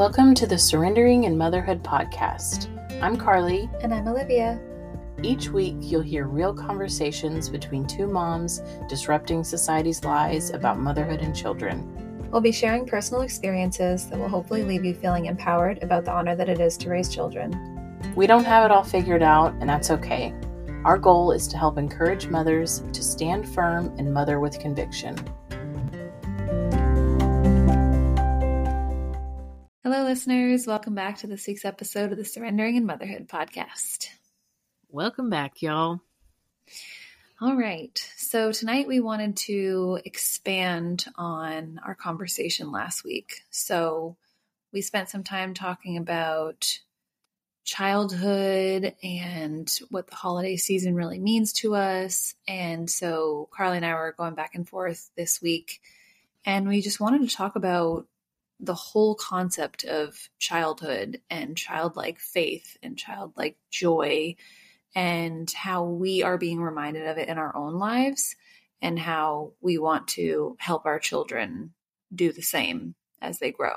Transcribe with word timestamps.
Welcome 0.00 0.34
to 0.36 0.46
the 0.46 0.56
Surrendering 0.56 1.24
in 1.24 1.36
Motherhood 1.36 1.82
podcast. 1.82 2.68
I'm 3.02 3.18
Carly. 3.18 3.68
And 3.82 3.92
I'm 3.92 4.08
Olivia. 4.08 4.58
Each 5.22 5.50
week, 5.50 5.76
you'll 5.78 6.00
hear 6.00 6.26
real 6.26 6.54
conversations 6.54 7.50
between 7.50 7.86
two 7.86 8.06
moms 8.06 8.62
disrupting 8.88 9.44
society's 9.44 10.02
lies 10.02 10.52
about 10.52 10.80
motherhood 10.80 11.20
and 11.20 11.36
children. 11.36 12.30
We'll 12.30 12.40
be 12.40 12.50
sharing 12.50 12.86
personal 12.86 13.20
experiences 13.20 14.08
that 14.08 14.18
will 14.18 14.30
hopefully 14.30 14.62
leave 14.62 14.86
you 14.86 14.94
feeling 14.94 15.26
empowered 15.26 15.82
about 15.82 16.06
the 16.06 16.12
honor 16.12 16.34
that 16.34 16.48
it 16.48 16.60
is 16.60 16.78
to 16.78 16.88
raise 16.88 17.14
children. 17.14 17.52
We 18.16 18.26
don't 18.26 18.46
have 18.46 18.64
it 18.64 18.70
all 18.70 18.84
figured 18.84 19.22
out, 19.22 19.52
and 19.60 19.68
that's 19.68 19.90
okay. 19.90 20.32
Our 20.86 20.96
goal 20.96 21.30
is 21.32 21.46
to 21.48 21.58
help 21.58 21.76
encourage 21.76 22.26
mothers 22.26 22.82
to 22.94 23.02
stand 23.02 23.46
firm 23.46 23.94
and 23.98 24.14
mother 24.14 24.40
with 24.40 24.58
conviction. 24.60 25.14
Hello, 29.92 30.04
listeners. 30.04 30.68
Welcome 30.68 30.94
back 30.94 31.18
to 31.18 31.26
this 31.26 31.48
week's 31.48 31.64
episode 31.64 32.12
of 32.12 32.16
the 32.16 32.24
Surrendering 32.24 32.76
in 32.76 32.86
Motherhood 32.86 33.26
podcast. 33.26 34.06
Welcome 34.88 35.30
back, 35.30 35.62
y'all. 35.62 36.00
All 37.40 37.56
right. 37.56 37.98
So, 38.16 38.52
tonight 38.52 38.86
we 38.86 39.00
wanted 39.00 39.36
to 39.48 39.98
expand 40.04 41.06
on 41.16 41.80
our 41.84 41.96
conversation 41.96 42.70
last 42.70 43.02
week. 43.02 43.42
So, 43.50 44.16
we 44.72 44.80
spent 44.80 45.08
some 45.08 45.24
time 45.24 45.54
talking 45.54 45.96
about 45.96 46.78
childhood 47.64 48.94
and 49.02 49.68
what 49.90 50.06
the 50.06 50.14
holiday 50.14 50.56
season 50.56 50.94
really 50.94 51.18
means 51.18 51.52
to 51.54 51.74
us. 51.74 52.36
And 52.46 52.88
so, 52.88 53.48
Carly 53.50 53.78
and 53.78 53.84
I 53.84 53.94
were 53.94 54.14
going 54.16 54.36
back 54.36 54.54
and 54.54 54.68
forth 54.68 55.10
this 55.16 55.42
week, 55.42 55.80
and 56.44 56.68
we 56.68 56.80
just 56.80 57.00
wanted 57.00 57.28
to 57.28 57.36
talk 57.36 57.56
about 57.56 58.06
the 58.60 58.74
whole 58.74 59.14
concept 59.14 59.84
of 59.84 60.28
childhood 60.38 61.20
and 61.30 61.56
childlike 61.56 62.18
faith 62.20 62.76
and 62.82 62.96
childlike 62.98 63.56
joy 63.70 64.36
and 64.94 65.50
how 65.52 65.84
we 65.84 66.22
are 66.22 66.36
being 66.36 66.60
reminded 66.60 67.06
of 67.06 67.16
it 67.16 67.28
in 67.28 67.38
our 67.38 67.54
own 67.56 67.74
lives 67.74 68.36
and 68.82 68.98
how 68.98 69.52
we 69.60 69.78
want 69.78 70.08
to 70.08 70.56
help 70.58 70.84
our 70.86 70.98
children 70.98 71.72
do 72.14 72.32
the 72.32 72.42
same 72.42 72.94
as 73.22 73.38
they 73.38 73.50
grow. 73.50 73.76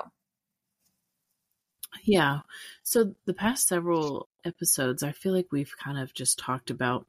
Yeah. 2.02 2.40
So 2.82 3.14
the 3.24 3.34
past 3.34 3.68
several 3.68 4.28
episodes, 4.44 5.02
I 5.02 5.12
feel 5.12 5.32
like 5.32 5.52
we've 5.52 5.74
kind 5.82 5.98
of 5.98 6.12
just 6.12 6.38
talked 6.38 6.70
about 6.70 7.06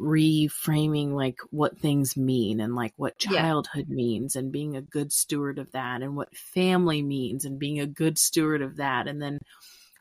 reframing 0.00 1.12
like 1.12 1.38
what 1.50 1.78
things 1.78 2.16
mean 2.16 2.60
and 2.60 2.74
like 2.74 2.92
what 2.96 3.18
childhood 3.18 3.86
yeah. 3.88 3.94
means 3.94 4.36
and 4.36 4.52
being 4.52 4.76
a 4.76 4.82
good 4.82 5.12
steward 5.12 5.58
of 5.58 5.72
that 5.72 6.02
and 6.02 6.14
what 6.14 6.36
family 6.36 7.02
means 7.02 7.44
and 7.44 7.58
being 7.58 7.80
a 7.80 7.86
good 7.86 8.16
steward 8.16 8.62
of 8.62 8.76
that. 8.76 9.08
And 9.08 9.20
then 9.20 9.38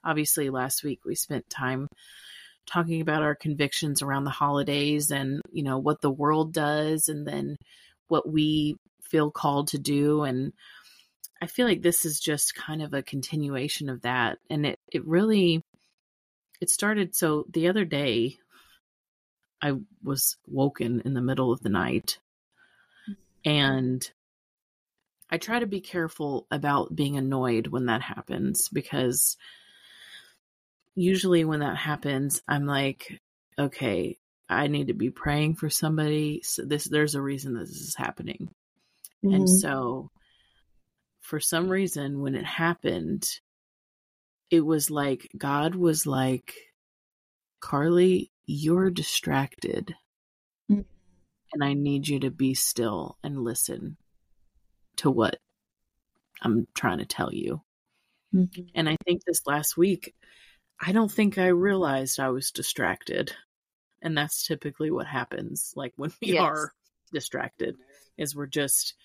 obviously 0.04 0.50
last 0.50 0.84
week 0.84 1.00
we 1.04 1.16
spent 1.16 1.50
time 1.50 1.88
talking 2.68 3.02
about 3.02 3.24
our 3.24 3.34
convictions 3.34 4.02
around 4.02 4.26
the 4.26 4.30
holidays 4.30 5.10
and 5.10 5.42
you 5.52 5.64
know 5.64 5.80
what 5.80 6.02
the 6.02 6.12
world 6.12 6.54
does 6.54 7.10
and 7.10 7.26
then 7.26 7.56
what 8.08 8.30
we 8.30 8.76
feel 9.02 9.32
called 9.32 9.70
to 9.70 9.80
do. 9.80 10.24
And 10.24 10.54
I 11.42 11.48
feel 11.48 11.66
like 11.66 11.82
this 11.82 12.06
is 12.06 12.20
just 12.20 12.56
kind 12.56 12.84
of 12.84 12.94
a 12.94 13.02
continuation 13.02 13.90
of 13.90 14.02
that. 14.04 14.38
And 14.50 14.66
it 14.66 14.80
it 14.92 15.06
really 15.08 15.64
it 16.62 16.70
started 16.70 17.16
so 17.16 17.46
the 17.50 17.70
other 17.70 17.86
day 17.86 18.38
I 19.62 19.74
was 20.04 20.38
woken 20.48 21.02
in 21.06 21.14
the 21.14 21.22
middle 21.22 21.52
of 21.52 21.62
the 21.62 21.70
night. 21.70 22.20
And 23.46 24.10
I 25.30 25.38
try 25.38 25.60
to 25.60 25.68
be 25.68 25.82
careful 25.82 26.48
about 26.52 26.96
being 26.96 27.18
annoyed 27.18 27.68
when 27.68 27.86
that 27.88 28.02
happens 28.02 28.70
because 28.70 29.38
usually 30.96 31.46
when 31.46 31.60
that 31.60 31.78
happens, 31.78 32.42
I'm 32.48 32.66
like, 32.66 33.22
okay, 33.58 34.18
I 34.50 34.68
need 34.68 34.88
to 34.88 34.94
be 34.94 35.10
praying 35.10 35.56
for 35.56 35.70
somebody. 35.70 36.42
So 36.44 36.64
this 36.64 36.86
there's 36.86 37.16
a 37.16 37.22
reason 37.22 37.54
this 37.54 37.70
is 37.70 37.96
happening. 37.96 38.50
Mm-hmm. 39.24 39.36
And 39.36 39.50
so 39.50 40.12
for 41.22 41.40
some 41.40 41.70
reason 41.70 42.22
when 42.22 42.36
it 42.36 42.46
happened, 42.46 43.30
it 44.50 44.62
was 44.62 44.90
like 44.90 45.30
God 45.38 45.76
was 45.76 46.06
like, 46.06 46.54
Carly, 47.60 48.32
you're 48.48 48.90
distracted. 48.90 49.94
Mm-hmm. 50.72 50.82
And 51.54 51.64
I 51.64 51.74
need 51.74 52.08
you 52.08 52.22
to 52.22 52.32
be 52.32 52.56
still 52.56 53.18
and 53.24 53.44
listen 53.44 53.98
to 54.98 55.12
what 55.12 55.38
I'm 56.42 56.68
trying 56.74 56.98
to 57.00 57.06
tell 57.06 57.34
you. 57.34 57.62
Mm-hmm. 58.34 58.64
And 58.74 58.90
I 58.90 58.96
think 59.06 59.24
this 59.24 59.46
last 59.46 59.78
week, 59.78 60.16
I 60.80 60.92
don't 60.92 61.12
think 61.12 61.38
I 61.38 61.48
realized 61.48 62.20
I 62.20 62.30
was 62.30 62.52
distracted. 62.52 63.34
And 64.02 64.18
that's 64.18 64.46
typically 64.46 64.92
what 64.92 65.08
happens 65.08 65.74
like 65.76 65.94
when 65.96 66.12
we 66.22 66.34
yes. 66.34 66.42
are 66.42 66.74
distracted 67.12 67.76
is 68.18 68.36
we're 68.36 68.46
just 68.46 68.96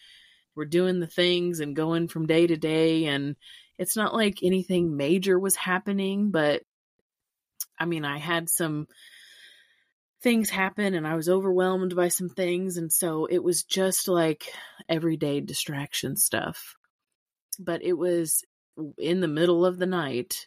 we're 0.54 0.64
doing 0.66 1.00
the 1.00 1.06
things 1.06 1.60
and 1.60 1.74
going 1.74 2.08
from 2.08 2.26
day 2.26 2.46
to 2.46 2.56
day 2.56 3.06
and 3.06 3.36
it's 3.78 3.96
not 3.96 4.14
like 4.14 4.40
anything 4.42 4.96
major 4.96 5.38
was 5.38 5.56
happening, 5.56 6.30
but 6.30 6.62
I 7.78 7.86
mean, 7.86 8.04
I 8.04 8.18
had 8.18 8.50
some 8.50 8.86
things 10.22 10.50
happen 10.50 10.94
and 10.94 11.06
I 11.06 11.16
was 11.16 11.28
overwhelmed 11.28 11.96
by 11.96 12.08
some 12.08 12.28
things. 12.28 12.76
And 12.76 12.92
so 12.92 13.26
it 13.26 13.42
was 13.42 13.64
just 13.64 14.08
like 14.08 14.52
everyday 14.88 15.40
distraction 15.40 16.16
stuff. 16.16 16.76
But 17.58 17.82
it 17.82 17.94
was 17.94 18.44
in 18.98 19.20
the 19.20 19.28
middle 19.28 19.66
of 19.66 19.78
the 19.78 19.86
night 19.86 20.46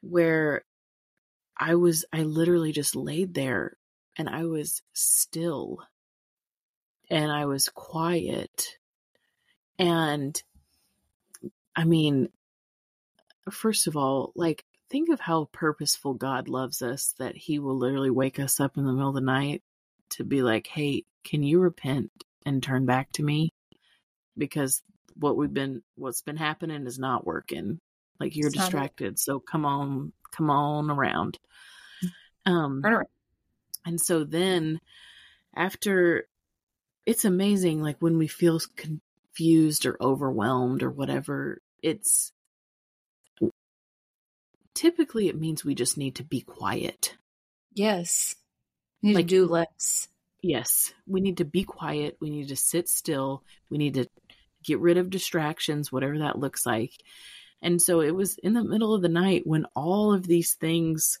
where 0.00 0.64
I 1.56 1.76
was, 1.76 2.04
I 2.12 2.22
literally 2.22 2.72
just 2.72 2.96
laid 2.96 3.34
there 3.34 3.76
and 4.16 4.28
I 4.28 4.44
was 4.44 4.82
still 4.92 5.78
and 7.10 7.30
I 7.30 7.46
was 7.46 7.68
quiet. 7.68 8.78
And 9.78 10.40
I 11.76 11.84
mean, 11.84 12.30
first 13.50 13.86
of 13.86 13.96
all, 13.96 14.32
like 14.34 14.64
think 14.94 15.08
of 15.08 15.18
how 15.18 15.48
purposeful 15.50 16.14
God 16.14 16.46
loves 16.46 16.80
us 16.80 17.16
that 17.18 17.36
he 17.36 17.58
will 17.58 17.76
literally 17.76 18.10
wake 18.10 18.38
us 18.38 18.60
up 18.60 18.76
in 18.76 18.84
the 18.84 18.92
middle 18.92 19.08
of 19.08 19.16
the 19.16 19.20
night 19.20 19.60
to 20.10 20.22
be 20.22 20.40
like, 20.40 20.68
"Hey, 20.68 21.02
can 21.24 21.42
you 21.42 21.58
repent 21.58 22.12
and 22.46 22.62
turn 22.62 22.86
back 22.86 23.10
to 23.14 23.24
me?" 23.24 23.52
Because 24.38 24.84
what 25.16 25.36
we've 25.36 25.52
been 25.52 25.82
what's 25.96 26.22
been 26.22 26.36
happening 26.36 26.86
is 26.86 26.96
not 26.96 27.26
working. 27.26 27.80
Like 28.20 28.36
you're 28.36 28.46
it's 28.46 28.56
distracted. 28.56 29.18
So 29.18 29.40
come 29.40 29.66
on, 29.66 30.12
come 30.30 30.48
on 30.48 30.88
around. 30.92 31.40
Um 32.46 32.80
around. 32.84 33.08
and 33.84 34.00
so 34.00 34.22
then 34.22 34.80
after 35.56 36.28
it's 37.04 37.24
amazing 37.24 37.82
like 37.82 37.96
when 37.98 38.16
we 38.16 38.28
feel 38.28 38.60
confused 38.76 39.86
or 39.86 39.96
overwhelmed 40.00 40.84
or 40.84 40.90
whatever, 40.90 41.60
it's 41.82 42.32
typically 44.74 45.28
it 45.28 45.38
means 45.38 45.64
we 45.64 45.74
just 45.74 45.96
need 45.96 46.16
to 46.16 46.24
be 46.24 46.40
quiet. 46.40 47.16
Yes. 47.72 48.34
We 49.02 49.10
need 49.10 49.14
like, 49.16 49.26
to 49.26 49.34
do 49.34 49.46
less. 49.46 50.08
Yes. 50.42 50.92
We 51.06 51.20
need 51.20 51.38
to 51.38 51.44
be 51.44 51.64
quiet. 51.64 52.16
We 52.20 52.30
need 52.30 52.48
to 52.48 52.56
sit 52.56 52.88
still. 52.88 53.42
We 53.70 53.78
need 53.78 53.94
to 53.94 54.06
get 54.62 54.80
rid 54.80 54.98
of 54.98 55.10
distractions, 55.10 55.92
whatever 55.92 56.18
that 56.18 56.38
looks 56.38 56.66
like. 56.66 56.92
And 57.62 57.80
so 57.80 58.00
it 58.00 58.14
was 58.14 58.36
in 58.38 58.52
the 58.52 58.64
middle 58.64 58.94
of 58.94 59.02
the 59.02 59.08
night 59.08 59.42
when 59.46 59.66
all 59.74 60.12
of 60.12 60.26
these 60.26 60.54
things 60.54 61.18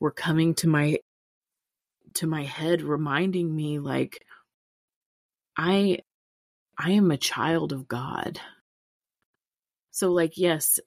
were 0.00 0.10
coming 0.10 0.54
to 0.54 0.68
my 0.68 0.98
to 2.14 2.26
my 2.26 2.42
head 2.42 2.82
reminding 2.82 3.54
me 3.54 3.78
like 3.78 4.24
I 5.56 6.00
I 6.76 6.92
am 6.92 7.10
a 7.10 7.16
child 7.16 7.72
of 7.72 7.86
God. 7.86 8.40
So 9.92 10.10
like 10.10 10.36
yes, 10.36 10.80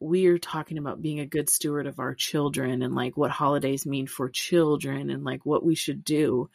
we 0.00 0.26
are 0.26 0.38
talking 0.38 0.78
about 0.78 1.00
being 1.00 1.20
a 1.20 1.26
good 1.26 1.48
steward 1.48 1.86
of 1.86 1.98
our 1.98 2.14
children 2.14 2.82
and 2.82 2.94
like 2.94 3.16
what 3.16 3.30
holidays 3.30 3.86
mean 3.86 4.06
for 4.06 4.28
children 4.28 5.10
and 5.10 5.24
like 5.24 5.46
what 5.46 5.64
we 5.64 5.74
should 5.74 6.04
do. 6.04 6.50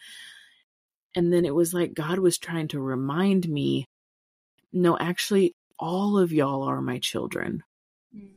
And 1.15 1.33
then 1.33 1.45
it 1.45 1.53
was 1.53 1.73
like 1.73 1.93
God 1.93 2.19
was 2.19 2.37
trying 2.37 2.69
to 2.69 2.79
remind 2.79 3.47
me 3.47 3.87
no, 4.73 4.97
actually, 4.97 5.53
all 5.77 6.17
of 6.17 6.31
y'all 6.31 6.63
are 6.63 6.81
my 6.81 6.99
children. 6.99 7.63
Mm. 8.15 8.29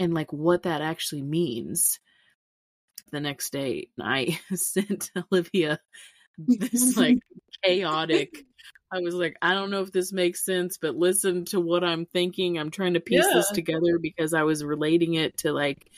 And 0.00 0.14
like 0.14 0.32
what 0.32 0.64
that 0.64 0.82
actually 0.82 1.22
means. 1.22 2.00
The 3.12 3.20
next 3.20 3.50
day, 3.50 3.88
I 4.00 4.40
sent 4.54 5.12
Olivia 5.30 5.78
this 6.38 6.96
like 6.96 7.18
chaotic 7.62 8.44
I 8.92 9.00
was 9.00 9.14
like, 9.14 9.36
I 9.42 9.54
don't 9.54 9.70
know 9.70 9.82
if 9.82 9.92
this 9.92 10.12
makes 10.12 10.44
sense, 10.44 10.78
but 10.78 10.94
listen 10.94 11.44
to 11.46 11.60
what 11.60 11.82
I'm 11.82 12.06
thinking. 12.06 12.58
I'm 12.58 12.70
trying 12.70 12.94
to 12.94 13.00
piece 13.00 13.24
yeah. 13.26 13.34
this 13.34 13.50
together 13.50 13.98
because 14.00 14.32
I 14.32 14.44
was 14.44 14.64
relating 14.64 15.14
it 15.14 15.38
to 15.38 15.52
like 15.52 15.90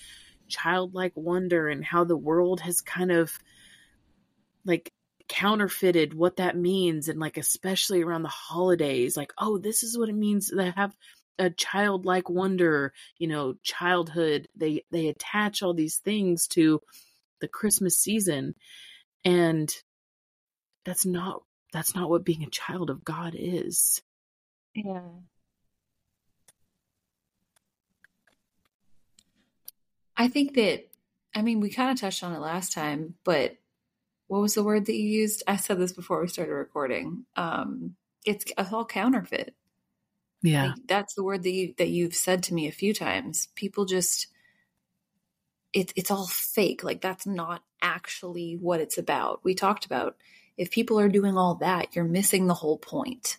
childlike 0.48 1.12
wonder 1.14 1.68
and 1.68 1.84
how 1.84 2.04
the 2.04 2.16
world 2.16 2.60
has 2.60 2.80
kind 2.80 3.12
of 3.12 3.30
like 4.64 4.90
counterfeited 5.28 6.14
what 6.14 6.36
that 6.36 6.56
means 6.56 7.08
and 7.08 7.20
like 7.20 7.36
especially 7.36 8.02
around 8.02 8.22
the 8.22 8.28
holidays 8.30 9.14
like 9.14 9.30
oh 9.36 9.58
this 9.58 9.82
is 9.82 9.98
what 9.98 10.08
it 10.08 10.14
means 10.14 10.48
to 10.48 10.72
have 10.74 10.96
a 11.38 11.50
childlike 11.50 12.28
wonder, 12.28 12.92
you 13.18 13.28
know, 13.28 13.54
childhood. 13.62 14.48
They 14.56 14.84
they 14.90 15.08
attach 15.08 15.62
all 15.62 15.74
these 15.74 15.98
things 15.98 16.46
to 16.48 16.80
the 17.40 17.48
Christmas 17.48 17.98
season 17.98 18.54
and 19.24 19.72
that's 20.84 21.06
not 21.06 21.42
that's 21.72 21.94
not 21.94 22.08
what 22.08 22.24
being 22.24 22.42
a 22.42 22.50
child 22.50 22.90
of 22.90 23.04
God 23.04 23.34
is. 23.36 24.02
Yeah. 24.74 25.00
I 30.16 30.28
think 30.28 30.54
that 30.54 30.88
I 31.34 31.42
mean 31.42 31.60
we 31.60 31.70
kind 31.70 31.90
of 31.90 32.00
touched 32.00 32.24
on 32.24 32.34
it 32.34 32.40
last 32.40 32.72
time, 32.72 33.14
but 33.24 33.56
what 34.26 34.40
was 34.40 34.54
the 34.54 34.64
word 34.64 34.86
that 34.86 34.94
you 34.94 35.08
used? 35.08 35.42
I 35.46 35.56
said 35.56 35.78
this 35.78 35.92
before 35.92 36.20
we 36.20 36.28
started 36.28 36.52
recording. 36.52 37.24
Um 37.36 37.94
it's, 38.24 38.44
it's 38.56 38.72
all 38.72 38.84
counterfeit. 38.84 39.54
Yeah. 40.42 40.68
Like, 40.68 40.86
that's 40.86 41.14
the 41.14 41.22
word 41.22 41.42
that 41.44 41.50
you 41.50 41.74
that 41.78 41.88
you've 41.88 42.14
said 42.14 42.42
to 42.44 42.54
me 42.54 42.68
a 42.68 42.72
few 42.72 42.94
times. 42.94 43.48
People 43.54 43.84
just 43.84 44.28
it's 45.72 45.92
it's 45.96 46.10
all 46.10 46.26
fake. 46.26 46.82
Like 46.82 47.00
that's 47.00 47.26
not 47.26 47.62
actually 47.82 48.56
what 48.56 48.80
it's 48.80 48.98
about. 48.98 49.40
We 49.44 49.54
talked 49.54 49.86
about 49.86 50.16
if 50.58 50.70
people 50.72 51.00
are 51.00 51.08
doing 51.08 51.38
all 51.38 51.54
that, 51.56 51.94
you're 51.94 52.04
missing 52.04 52.46
the 52.46 52.54
whole 52.54 52.76
point. 52.76 53.38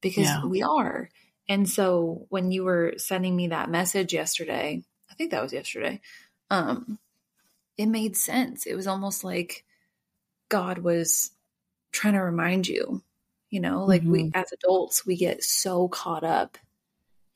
Because 0.00 0.24
yeah. 0.24 0.44
we 0.44 0.62
are. 0.62 1.10
And 1.48 1.68
so 1.68 2.26
when 2.30 2.50
you 2.50 2.64
were 2.64 2.94
sending 2.96 3.36
me 3.36 3.48
that 3.48 3.70
message 3.70 4.12
yesterday, 4.12 4.82
I 5.10 5.14
think 5.14 5.30
that 5.30 5.42
was 5.42 5.52
yesterday, 5.52 6.00
um, 6.50 6.98
it 7.76 7.86
made 7.86 8.16
sense. 8.16 8.66
It 8.66 8.74
was 8.74 8.86
almost 8.86 9.22
like 9.22 9.64
God 10.48 10.78
was 10.78 11.30
trying 11.92 12.14
to 12.14 12.20
remind 12.20 12.68
you, 12.68 13.02
you 13.50 13.60
know, 13.60 13.84
like 13.84 14.02
mm-hmm. 14.02 14.10
we 14.10 14.30
as 14.34 14.52
adults, 14.52 15.06
we 15.06 15.16
get 15.16 15.42
so 15.42 15.88
caught 15.88 16.24
up 16.24 16.58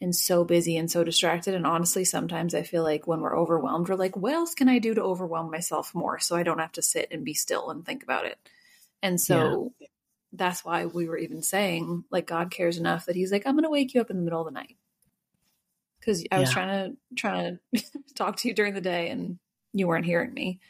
and 0.00 0.14
so 0.14 0.44
busy 0.44 0.76
and 0.76 0.90
so 0.90 1.04
distracted. 1.04 1.54
And 1.54 1.66
honestly, 1.66 2.04
sometimes 2.04 2.54
I 2.54 2.62
feel 2.62 2.82
like 2.82 3.06
when 3.06 3.20
we're 3.20 3.38
overwhelmed, 3.38 3.88
we're 3.88 3.94
like, 3.94 4.16
what 4.16 4.34
else 4.34 4.54
can 4.54 4.68
I 4.68 4.78
do 4.78 4.94
to 4.94 5.02
overwhelm 5.02 5.50
myself 5.50 5.94
more 5.94 6.18
so 6.18 6.36
I 6.36 6.42
don't 6.42 6.58
have 6.58 6.72
to 6.72 6.82
sit 6.82 7.08
and 7.10 7.24
be 7.24 7.34
still 7.34 7.70
and 7.70 7.84
think 7.84 8.02
about 8.02 8.26
it? 8.26 8.38
And 9.02 9.20
so 9.20 9.72
yeah. 9.78 9.88
that's 10.32 10.64
why 10.64 10.86
we 10.86 11.08
were 11.08 11.18
even 11.18 11.42
saying, 11.42 12.04
like, 12.10 12.26
God 12.26 12.50
cares 12.50 12.78
enough 12.78 13.06
that 13.06 13.16
He's 13.16 13.32
like, 13.32 13.46
I'm 13.46 13.54
going 13.54 13.64
to 13.64 13.70
wake 13.70 13.94
you 13.94 14.00
up 14.00 14.10
in 14.10 14.16
the 14.16 14.22
middle 14.22 14.40
of 14.40 14.46
the 14.46 14.52
night. 14.52 14.76
Because 15.98 16.24
I 16.32 16.38
was 16.40 16.48
yeah. 16.48 16.54
trying 16.54 16.90
to 16.90 16.96
trying 17.16 17.58
to 17.76 17.82
talk 18.14 18.36
to 18.38 18.48
you 18.48 18.54
during 18.54 18.74
the 18.74 18.80
day 18.80 19.10
and 19.10 19.38
you 19.72 19.86
weren't 19.86 20.06
hearing 20.06 20.32
me. 20.32 20.60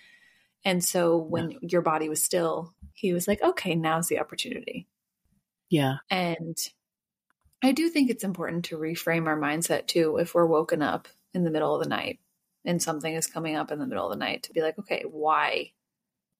And 0.64 0.84
so 0.84 1.16
when 1.16 1.50
yeah. 1.50 1.58
your 1.62 1.82
body 1.82 2.08
was 2.08 2.24
still, 2.24 2.74
he 2.92 3.12
was 3.12 3.26
like, 3.26 3.42
okay, 3.42 3.74
now's 3.74 4.08
the 4.08 4.20
opportunity. 4.20 4.86
Yeah. 5.70 5.96
And 6.10 6.56
I 7.62 7.72
do 7.72 7.88
think 7.88 8.10
it's 8.10 8.24
important 8.24 8.66
to 8.66 8.76
reframe 8.76 9.26
our 9.26 9.38
mindset 9.38 9.86
too 9.86 10.18
if 10.18 10.34
we're 10.34 10.46
woken 10.46 10.82
up 10.82 11.08
in 11.32 11.44
the 11.44 11.50
middle 11.50 11.74
of 11.74 11.82
the 11.82 11.88
night 11.88 12.20
and 12.64 12.82
something 12.82 13.12
is 13.12 13.26
coming 13.26 13.56
up 13.56 13.72
in 13.72 13.78
the 13.78 13.86
middle 13.86 14.06
of 14.06 14.10
the 14.10 14.24
night 14.24 14.44
to 14.44 14.52
be 14.52 14.60
like, 14.60 14.78
okay, 14.78 15.04
why? 15.10 15.72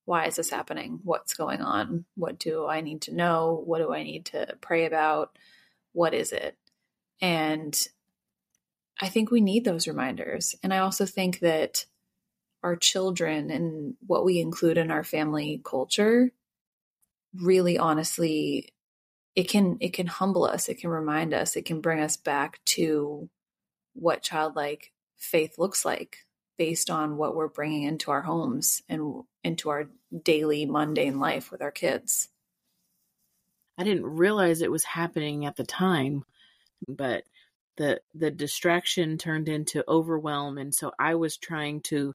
Why 0.05 0.25
is 0.25 0.35
this 0.35 0.49
happening? 0.49 0.99
What's 1.03 1.33
going 1.33 1.61
on? 1.61 2.05
What 2.15 2.39
do 2.39 2.67
I 2.67 2.81
need 2.81 3.03
to 3.03 3.15
know? 3.15 3.63
What 3.65 3.79
do 3.79 3.93
I 3.93 4.03
need 4.03 4.25
to 4.27 4.57
pray 4.59 4.85
about? 4.85 5.37
What 5.93 6.13
is 6.13 6.31
it? 6.31 6.57
And 7.21 7.75
I 9.01 9.07
think 9.09 9.31
we 9.31 9.41
need 9.41 9.63
those 9.63 9.87
reminders. 9.87 10.55
And 10.61 10.73
I 10.73 10.79
also 10.79 11.05
think 11.05 11.39
that 11.39 11.85
our 12.63 12.75
children 12.75 13.51
and 13.51 13.95
what 14.05 14.25
we 14.25 14.39
include 14.39 14.77
in 14.77 14.89
our 14.89 15.03
family 15.03 15.61
culture 15.63 16.31
really 17.35 17.77
honestly 17.77 18.69
it 19.35 19.49
can 19.49 19.77
it 19.81 19.93
can 19.93 20.07
humble 20.07 20.45
us 20.45 20.69
it 20.69 20.75
can 20.75 20.89
remind 20.89 21.33
us 21.33 21.55
it 21.55 21.65
can 21.65 21.81
bring 21.81 21.99
us 21.99 22.15
back 22.15 22.59
to 22.63 23.29
what 23.93 24.21
childlike 24.21 24.91
faith 25.17 25.57
looks 25.57 25.83
like 25.83 26.22
based 26.57 26.89
on 26.89 27.17
what 27.17 27.35
we're 27.35 27.47
bringing 27.47 27.83
into 27.83 28.11
our 28.11 28.21
homes 28.21 28.81
and 28.89 29.23
into 29.43 29.69
our 29.69 29.87
daily 30.23 30.65
mundane 30.65 31.19
life 31.19 31.51
with 31.51 31.61
our 31.61 31.71
kids 31.71 32.29
i 33.77 33.83
didn't 33.83 34.05
realize 34.05 34.61
it 34.61 34.71
was 34.71 34.83
happening 34.83 35.45
at 35.45 35.55
the 35.55 35.63
time 35.63 36.23
but 36.87 37.23
the 37.77 37.99
the 38.13 38.29
distraction 38.29 39.17
turned 39.17 39.49
into 39.49 39.83
overwhelm 39.87 40.57
and 40.57 40.73
so 40.73 40.91
i 40.99 41.15
was 41.15 41.37
trying 41.37 41.81
to 41.81 42.13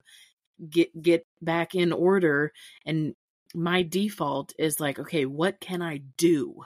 get 0.71 1.03
get 1.03 1.27
back 1.43 1.75
in 1.75 1.93
order 1.93 2.53
and 2.87 3.15
my 3.55 3.83
default 3.83 4.53
is 4.59 4.79
like 4.79 4.99
okay 4.99 5.25
what 5.25 5.59
can 5.61 5.83
i 5.83 5.99
do 6.17 6.63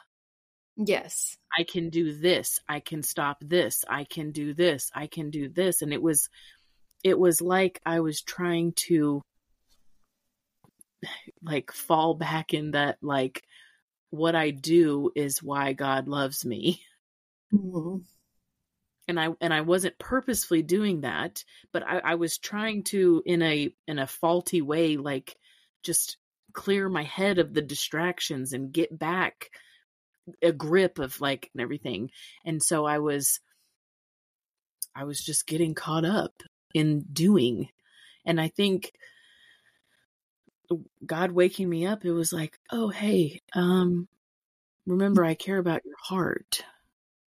Yes. 0.77 1.37
I 1.57 1.65
can 1.65 1.91
do 1.91 2.17
this. 2.17 2.61
I 2.69 2.81
can 2.81 3.03
stop 3.03 3.39
this. 3.41 3.85
I 3.89 4.05
can 4.05 4.33
do 4.33 4.55
this. 4.55 4.91
I 4.95 5.07
can 5.07 5.31
do 5.31 5.49
this. 5.49 5.83
And 5.83 5.93
it 5.93 6.03
was 6.03 6.29
it 7.03 7.19
was 7.19 7.41
like 7.41 7.81
I 7.85 8.01
was 8.01 8.23
trying 8.23 8.73
to 8.87 9.23
like 11.43 11.73
fall 11.73 12.15
back 12.15 12.55
in 12.55 12.73
that 12.73 12.99
like 13.03 13.43
what 14.11 14.35
I 14.35 14.51
do 14.51 15.11
is 15.17 15.43
why 15.43 15.73
God 15.73 16.07
loves 16.07 16.45
me. 16.45 16.83
Mm-hmm. 17.53 17.99
And 19.09 19.21
I 19.21 19.29
and 19.41 19.53
I 19.53 19.63
wasn't 19.63 19.99
purposefully 19.99 20.63
doing 20.63 21.01
that, 21.01 21.45
but 21.73 21.83
I, 21.83 21.99
I 21.99 22.15
was 22.15 22.39
trying 22.39 22.85
to 22.85 23.23
in 23.27 23.43
a 23.43 23.75
in 23.89 23.99
a 23.99 24.07
faulty 24.07 24.63
way, 24.63 24.97
like 24.97 25.37
just 25.83 26.19
clear 26.53 26.89
my 26.89 27.03
head 27.03 27.39
of 27.39 27.53
the 27.53 27.63
distractions 27.63 28.53
and 28.53 28.73
get 28.73 28.97
back 28.97 29.51
a 30.41 30.53
grip 30.53 30.99
of 30.99 31.21
like 31.21 31.51
and 31.53 31.61
everything. 31.61 32.11
And 32.45 32.63
so 32.63 32.87
I 32.87 33.01
was 33.01 33.41
I 34.95 35.05
was 35.05 35.19
just 35.19 35.47
getting 35.47 35.75
caught 35.75 36.05
up 36.05 36.43
in 36.75 37.05
doing. 37.13 37.69
And 38.25 38.41
I 38.41 38.49
think 38.49 38.93
God 41.05 41.33
waking 41.33 41.69
me 41.69 41.87
up, 41.87 42.05
it 42.05 42.13
was 42.13 42.33
like, 42.33 42.59
oh 42.71 42.89
hey, 42.89 43.41
um 43.55 44.09
remember 44.87 45.25
I 45.25 45.35
care 45.35 45.59
about 45.59 45.85
your 45.85 45.97
heart. 46.01 46.65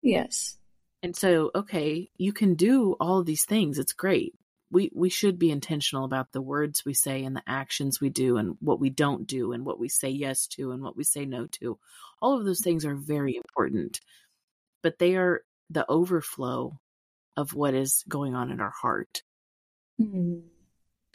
Yes. 0.01 0.57
And 1.01 1.15
so, 1.15 1.51
okay, 1.53 2.09
you 2.17 2.31
can 2.31 2.55
do 2.55 2.95
all 2.99 3.19
of 3.19 3.25
these 3.25 3.45
things. 3.45 3.77
It's 3.77 3.93
great 3.93 4.33
we 4.73 4.89
we 4.93 5.09
should 5.09 5.37
be 5.37 5.51
intentional 5.51 6.03
about 6.03 6.31
the 6.31 6.41
words 6.41 6.83
we 6.83 6.93
say 6.93 7.23
and 7.23 7.35
the 7.35 7.43
actions 7.47 8.01
we 8.01 8.09
do 8.09 8.37
and 8.37 8.57
what 8.59 8.79
we 8.79 8.89
don't 8.89 9.27
do 9.27 9.53
and 9.53 9.63
what 9.63 9.79
we 9.79 9.87
say 9.87 10.09
yes 10.09 10.47
to 10.47 10.71
and 10.71 10.81
what 10.81 10.97
we 10.97 11.03
say 11.03 11.25
no 11.25 11.45
to 11.45 11.77
all 12.21 12.37
of 12.37 12.43
those 12.45 12.61
things 12.61 12.83
are 12.83 12.95
very 12.95 13.35
important 13.35 14.01
but 14.81 14.97
they 14.97 15.15
are 15.15 15.41
the 15.69 15.85
overflow 15.89 16.77
of 17.37 17.53
what 17.53 17.73
is 17.73 18.03
going 18.07 18.35
on 18.35 18.51
in 18.51 18.59
our 18.59 18.73
heart. 18.81 19.23
Mm-hmm. 20.01 20.39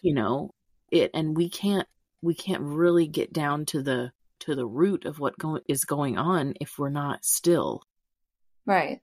you 0.02 0.14
know 0.14 0.54
it 0.92 1.10
and 1.12 1.36
we 1.36 1.50
can't 1.50 1.88
we 2.22 2.32
can't 2.32 2.62
really 2.62 3.08
get 3.08 3.32
down 3.32 3.66
to 3.66 3.82
the 3.82 4.12
to 4.40 4.54
the 4.54 4.66
root 4.66 5.04
of 5.04 5.18
what 5.18 5.36
go- 5.36 5.60
is 5.66 5.84
going 5.84 6.16
on 6.16 6.54
if 6.60 6.78
we're 6.78 6.90
not 6.90 7.24
still. 7.24 7.82
Right. 8.66 9.00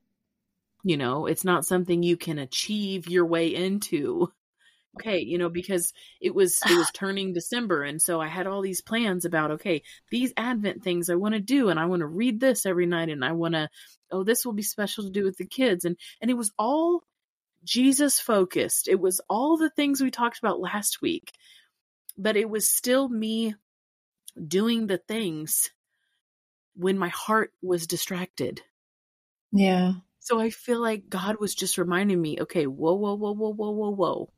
You 0.84 0.98
know 0.98 1.25
it's 1.25 1.43
not 1.43 1.65
something 1.65 2.03
you 2.03 2.15
can 2.17 2.39
achieve 2.39 3.10
your 3.10 3.25
way 3.25 3.53
into 3.53 4.31
okay 4.95 5.19
you 5.19 5.37
know 5.37 5.49
because 5.49 5.93
it 6.21 6.33
was 6.33 6.59
it 6.69 6.77
was 6.77 6.89
turning 6.91 7.33
december 7.33 7.83
and 7.83 8.01
so 8.01 8.21
i 8.21 8.27
had 8.27 8.47
all 8.47 8.61
these 8.61 8.81
plans 8.81 9.25
about 9.25 9.51
okay 9.51 9.81
these 10.11 10.33
advent 10.37 10.83
things 10.83 11.09
i 11.09 11.15
want 11.15 11.33
to 11.33 11.39
do 11.39 11.69
and 11.69 11.79
i 11.79 11.85
want 11.85 12.01
to 12.01 12.07
read 12.07 12.39
this 12.39 12.65
every 12.65 12.85
night 12.85 13.09
and 13.09 13.23
i 13.23 13.31
want 13.31 13.53
to 13.53 13.69
oh 14.11 14.23
this 14.23 14.45
will 14.45 14.53
be 14.53 14.63
special 14.63 15.03
to 15.03 15.09
do 15.09 15.23
with 15.23 15.37
the 15.37 15.47
kids 15.47 15.85
and 15.85 15.97
and 16.21 16.31
it 16.31 16.35
was 16.35 16.51
all 16.57 17.03
jesus 17.63 18.19
focused. 18.19 18.87
It 18.87 18.99
was 18.99 19.21
all 19.27 19.57
the 19.57 19.71
things 19.71 19.99
we 19.99 20.11
talked 20.11 20.37
about 20.37 20.59
last 20.59 21.01
week 21.01 21.31
but 22.17 22.37
it 22.37 22.49
was 22.49 22.69
still 22.69 23.09
me 23.09 23.55
doing 24.47 24.87
the 24.87 24.97
things 24.97 25.71
when 26.75 26.97
my 26.97 27.09
heart 27.09 27.51
was 27.61 27.87
distracted. 27.87 28.61
Yeah. 29.51 29.93
So 30.19 30.39
i 30.39 30.49
feel 30.49 30.81
like 30.81 31.07
god 31.07 31.37
was 31.39 31.53
just 31.53 31.77
reminding 31.77 32.19
me 32.19 32.39
okay 32.41 32.65
whoa 32.65 32.95
whoa 32.95 33.13
whoa 33.13 33.33
whoa 33.33 33.53
whoa 33.53 33.71
whoa 33.71 33.91
whoa 33.91 34.29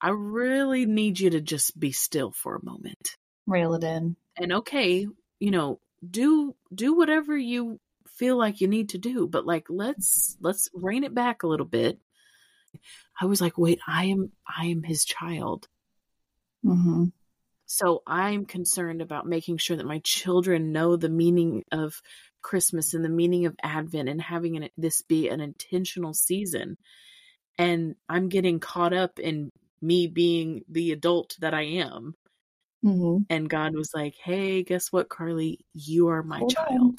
I 0.00 0.10
really 0.10 0.86
need 0.86 1.18
you 1.18 1.30
to 1.30 1.40
just 1.40 1.78
be 1.78 1.92
still 1.92 2.32
for 2.32 2.56
a 2.56 2.64
moment. 2.64 3.16
Reel 3.46 3.74
it 3.74 3.84
in. 3.84 4.16
And 4.36 4.52
okay, 4.52 5.06
you 5.38 5.50
know, 5.50 5.80
do 6.08 6.54
do 6.74 6.94
whatever 6.94 7.36
you 7.36 7.80
feel 8.08 8.36
like 8.36 8.60
you 8.60 8.68
need 8.68 8.90
to 8.90 8.98
do, 8.98 9.26
but 9.26 9.46
like 9.46 9.66
let's 9.68 10.36
let's 10.40 10.68
rein 10.74 11.04
it 11.04 11.14
back 11.14 11.42
a 11.42 11.46
little 11.46 11.66
bit. 11.66 11.98
I 13.20 13.26
was 13.26 13.40
like, 13.40 13.56
wait, 13.56 13.80
I 13.86 14.06
am 14.06 14.32
I 14.46 14.66
am 14.66 14.82
his 14.82 15.04
child. 15.04 15.68
Mm-hmm. 16.64 17.06
So 17.66 18.02
I'm 18.06 18.46
concerned 18.46 19.02
about 19.02 19.26
making 19.26 19.58
sure 19.58 19.76
that 19.76 19.86
my 19.86 20.00
children 20.04 20.72
know 20.72 20.96
the 20.96 21.08
meaning 21.08 21.64
of 21.72 22.00
Christmas 22.42 22.94
and 22.94 23.04
the 23.04 23.08
meaning 23.08 23.46
of 23.46 23.56
Advent 23.62 24.08
and 24.08 24.22
having 24.22 24.56
an, 24.56 24.68
this 24.76 25.02
be 25.02 25.28
an 25.28 25.40
intentional 25.40 26.14
season. 26.14 26.76
And 27.58 27.96
I'm 28.08 28.28
getting 28.28 28.60
caught 28.60 28.92
up 28.92 29.18
in 29.18 29.50
me 29.86 30.06
being 30.06 30.62
the 30.68 30.92
adult 30.92 31.36
that 31.40 31.54
I 31.54 31.62
am. 31.62 32.14
Mm-hmm. 32.84 33.22
And 33.30 33.48
God 33.48 33.74
was 33.74 33.90
like, 33.94 34.14
hey, 34.22 34.62
guess 34.62 34.92
what, 34.92 35.08
Carly? 35.08 35.64
You 35.74 36.08
are 36.08 36.22
my 36.22 36.38
Hold 36.38 36.54
child. 36.54 36.70
On. 36.70 36.96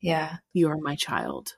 Yeah. 0.00 0.36
You 0.52 0.68
are 0.70 0.76
my 0.76 0.94
child. 0.94 1.54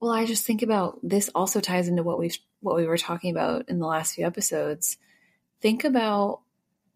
Well, 0.00 0.10
I 0.10 0.24
just 0.24 0.44
think 0.44 0.62
about 0.62 0.98
this 1.02 1.30
also 1.34 1.60
ties 1.60 1.86
into 1.86 2.02
what 2.02 2.18
we've 2.18 2.36
what 2.60 2.76
we 2.76 2.86
were 2.86 2.98
talking 2.98 3.30
about 3.30 3.68
in 3.68 3.78
the 3.78 3.86
last 3.86 4.14
few 4.14 4.26
episodes. 4.26 4.96
Think 5.60 5.84
about 5.84 6.40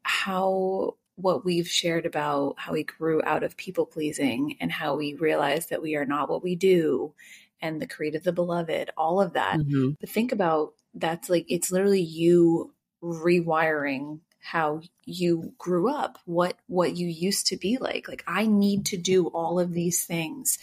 how 0.03 0.97
what 1.15 1.45
we've 1.45 1.69
shared 1.69 2.05
about 2.05 2.55
how 2.59 2.73
we 2.73 2.85
grew 2.85 3.23
out 3.25 3.43
of 3.43 3.57
people 3.57 3.87
pleasing 3.87 4.57
and 4.61 4.71
how 4.71 4.97
we 4.97 5.15
realized 5.15 5.71
that 5.71 5.83
we 5.83 5.97
are 5.97 6.05
not 6.05 6.29
what 6.29 6.43
we 6.43 6.57
do 6.57 7.15
and 7.61 7.81
the 7.81 7.87
creed 7.87 8.15
of 8.15 8.25
the 8.25 8.33
beloved, 8.33 8.91
all 8.97 9.21
of 9.21 9.33
that. 9.33 9.59
Mm-hmm. 9.59 9.91
But 10.01 10.09
think 10.11 10.33
about 10.33 10.75
that's 10.95 11.31
like 11.31 11.47
it's 11.49 11.71
literally 11.71 12.03
you 12.03 12.75
rewiring 13.07 14.21
how 14.41 14.81
you 15.05 15.53
grew 15.59 15.93
up, 15.93 16.19
what 16.25 16.57
what 16.67 16.97
you 16.97 17.09
used 17.09 17.49
to 17.49 17.57
be 17.57 17.79
like. 17.79 18.09
Like 18.09 18.25
I 18.27 18.47
need 18.47 18.87
to 18.87 18.97
do 18.97 19.27
all 19.27 19.59
of 19.59 19.73
these 19.73 20.05
things 20.05 20.59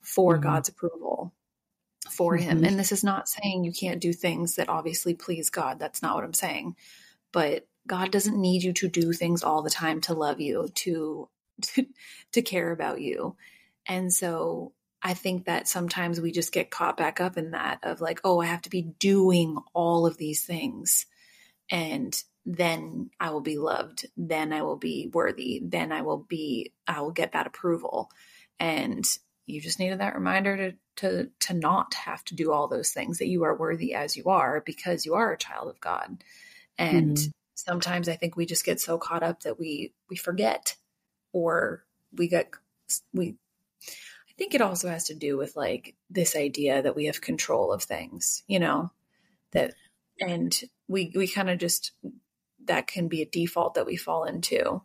for 0.00 0.34
mm-hmm. 0.34 0.44
God's 0.44 0.68
approval 0.68 1.32
for 2.10 2.36
mm-hmm. 2.36 2.48
him. 2.48 2.64
And 2.64 2.78
this 2.78 2.92
is 2.92 3.04
not 3.04 3.28
saying 3.28 3.64
you 3.64 3.72
can't 3.72 4.00
do 4.00 4.12
things 4.12 4.56
that 4.56 4.68
obviously 4.68 5.14
please 5.14 5.50
God. 5.50 5.78
That's 5.78 6.02
not 6.02 6.14
what 6.14 6.24
I'm 6.24 6.34
saying. 6.34 6.76
But 7.32 7.66
God 7.86 8.10
doesn't 8.10 8.40
need 8.40 8.62
you 8.62 8.72
to 8.74 8.88
do 8.88 9.12
things 9.12 9.42
all 9.42 9.62
the 9.62 9.70
time 9.70 10.00
to 10.02 10.14
love 10.14 10.40
you, 10.40 10.68
to 10.76 11.28
to, 11.62 11.86
to 12.32 12.42
care 12.42 12.70
about 12.70 13.00
you. 13.00 13.36
And 13.86 14.12
so 14.12 14.72
I 15.02 15.14
think 15.14 15.46
that 15.46 15.68
sometimes 15.68 16.20
we 16.20 16.32
just 16.32 16.52
get 16.52 16.70
caught 16.70 16.96
back 16.96 17.20
up 17.20 17.36
in 17.36 17.52
that 17.52 17.78
of 17.82 18.00
like, 18.00 18.20
oh, 18.24 18.40
I 18.40 18.46
have 18.46 18.62
to 18.62 18.70
be 18.70 18.82
doing 18.82 19.58
all 19.72 20.06
of 20.06 20.16
these 20.16 20.44
things. 20.44 21.06
And 21.70 22.20
then 22.46 23.10
I 23.20 23.30
will 23.30 23.42
be 23.42 23.58
loved. 23.58 24.06
Then 24.16 24.52
I 24.52 24.62
will 24.62 24.76
be 24.76 25.10
worthy. 25.12 25.60
Then 25.62 25.92
I 25.92 26.02
will 26.02 26.18
be, 26.18 26.72
I 26.86 27.00
will 27.00 27.10
get 27.10 27.32
that 27.32 27.46
approval. 27.46 28.10
And 28.58 29.06
you 29.48 29.60
just 29.60 29.78
needed 29.78 30.00
that 30.00 30.14
reminder 30.14 30.56
to 30.56 30.76
to 30.96 31.30
to 31.40 31.54
not 31.54 31.94
have 31.94 32.24
to 32.24 32.34
do 32.34 32.52
all 32.52 32.68
those 32.68 32.90
things 32.90 33.18
that 33.18 33.28
you 33.28 33.44
are 33.44 33.56
worthy 33.56 33.94
as 33.94 34.16
you 34.16 34.24
are 34.24 34.62
because 34.64 35.06
you 35.06 35.14
are 35.14 35.32
a 35.32 35.38
child 35.38 35.68
of 35.68 35.80
God. 35.80 36.22
And 36.76 37.16
mm-hmm. 37.16 37.30
sometimes 37.54 38.08
I 38.08 38.16
think 38.16 38.36
we 38.36 38.46
just 38.46 38.64
get 38.64 38.80
so 38.80 38.98
caught 38.98 39.22
up 39.22 39.42
that 39.42 39.58
we 39.58 39.92
we 40.10 40.16
forget 40.16 40.76
or 41.32 41.84
we 42.12 42.28
get 42.28 42.50
we 43.14 43.36
I 43.88 44.32
think 44.36 44.54
it 44.54 44.60
also 44.60 44.88
has 44.88 45.04
to 45.04 45.14
do 45.14 45.36
with 45.36 45.56
like 45.56 45.94
this 46.10 46.36
idea 46.36 46.82
that 46.82 46.94
we 46.94 47.06
have 47.06 47.20
control 47.20 47.72
of 47.72 47.82
things, 47.82 48.42
you 48.46 48.58
know, 48.58 48.90
that 49.52 49.74
and 50.20 50.52
we 50.88 51.12
we 51.14 51.28
kind 51.28 51.50
of 51.50 51.58
just 51.58 51.92
that 52.64 52.86
can 52.86 53.08
be 53.08 53.22
a 53.22 53.26
default 53.26 53.74
that 53.74 53.86
we 53.86 53.96
fall 53.96 54.24
into 54.24 54.82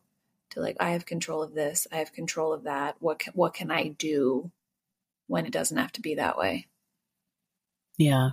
to 0.52 0.60
like 0.62 0.78
I 0.80 0.92
have 0.92 1.06
control 1.06 1.42
of 1.42 1.54
this, 1.54 1.88
I 1.92 1.98
have 1.98 2.14
control 2.14 2.54
of 2.54 2.64
that. 2.64 2.96
What 3.00 3.20
can, 3.20 3.34
what 3.34 3.54
can 3.54 3.72
I 3.72 3.88
do 3.88 4.52
when 5.28 5.46
it 5.46 5.54
doesn't 5.54 5.78
have 5.78 5.92
to 5.94 6.02
be 6.02 6.16
that 6.16 6.38
way? 6.38 6.68
Yeah. 7.98 8.32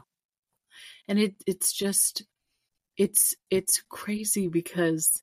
And 1.09 1.19
it 1.19 1.35
it's 1.47 1.73
just 1.73 2.25
it's 2.97 3.35
it's 3.51 3.83
crazy 3.89 4.49
because 4.49 5.23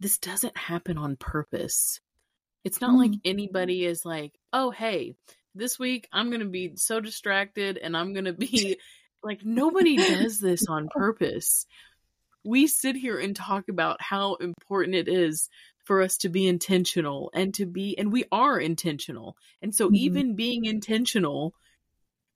this 0.00 0.18
doesn't 0.18 0.56
happen 0.56 0.98
on 0.98 1.16
purpose. 1.16 2.00
It's 2.62 2.80
not 2.80 2.92
mm. 2.92 2.98
like 2.98 3.20
anybody 3.24 3.84
is 3.84 4.04
like, 4.04 4.32
"Oh, 4.52 4.70
hey, 4.70 5.16
this 5.54 5.78
week 5.78 6.08
I'm 6.12 6.30
going 6.30 6.40
to 6.40 6.46
be 6.46 6.72
so 6.76 7.00
distracted 7.00 7.78
and 7.78 7.96
I'm 7.96 8.12
going 8.12 8.24
to 8.24 8.32
be 8.32 8.78
like 9.24 9.44
nobody 9.44 9.96
does 9.96 10.38
this 10.38 10.66
on 10.68 10.88
purpose. 10.88 11.66
We 12.44 12.66
sit 12.66 12.96
here 12.96 13.18
and 13.18 13.34
talk 13.34 13.68
about 13.68 14.02
how 14.02 14.34
important 14.34 14.94
it 14.94 15.08
is 15.08 15.48
for 15.84 16.02
us 16.02 16.18
to 16.18 16.28
be 16.28 16.46
intentional 16.46 17.30
and 17.34 17.52
to 17.54 17.66
be 17.66 17.96
and 17.98 18.12
we 18.12 18.24
are 18.30 18.58
intentional. 18.58 19.36
And 19.62 19.74
so 19.74 19.86
mm-hmm. 19.86 19.96
even 19.96 20.36
being 20.36 20.64
intentional 20.64 21.54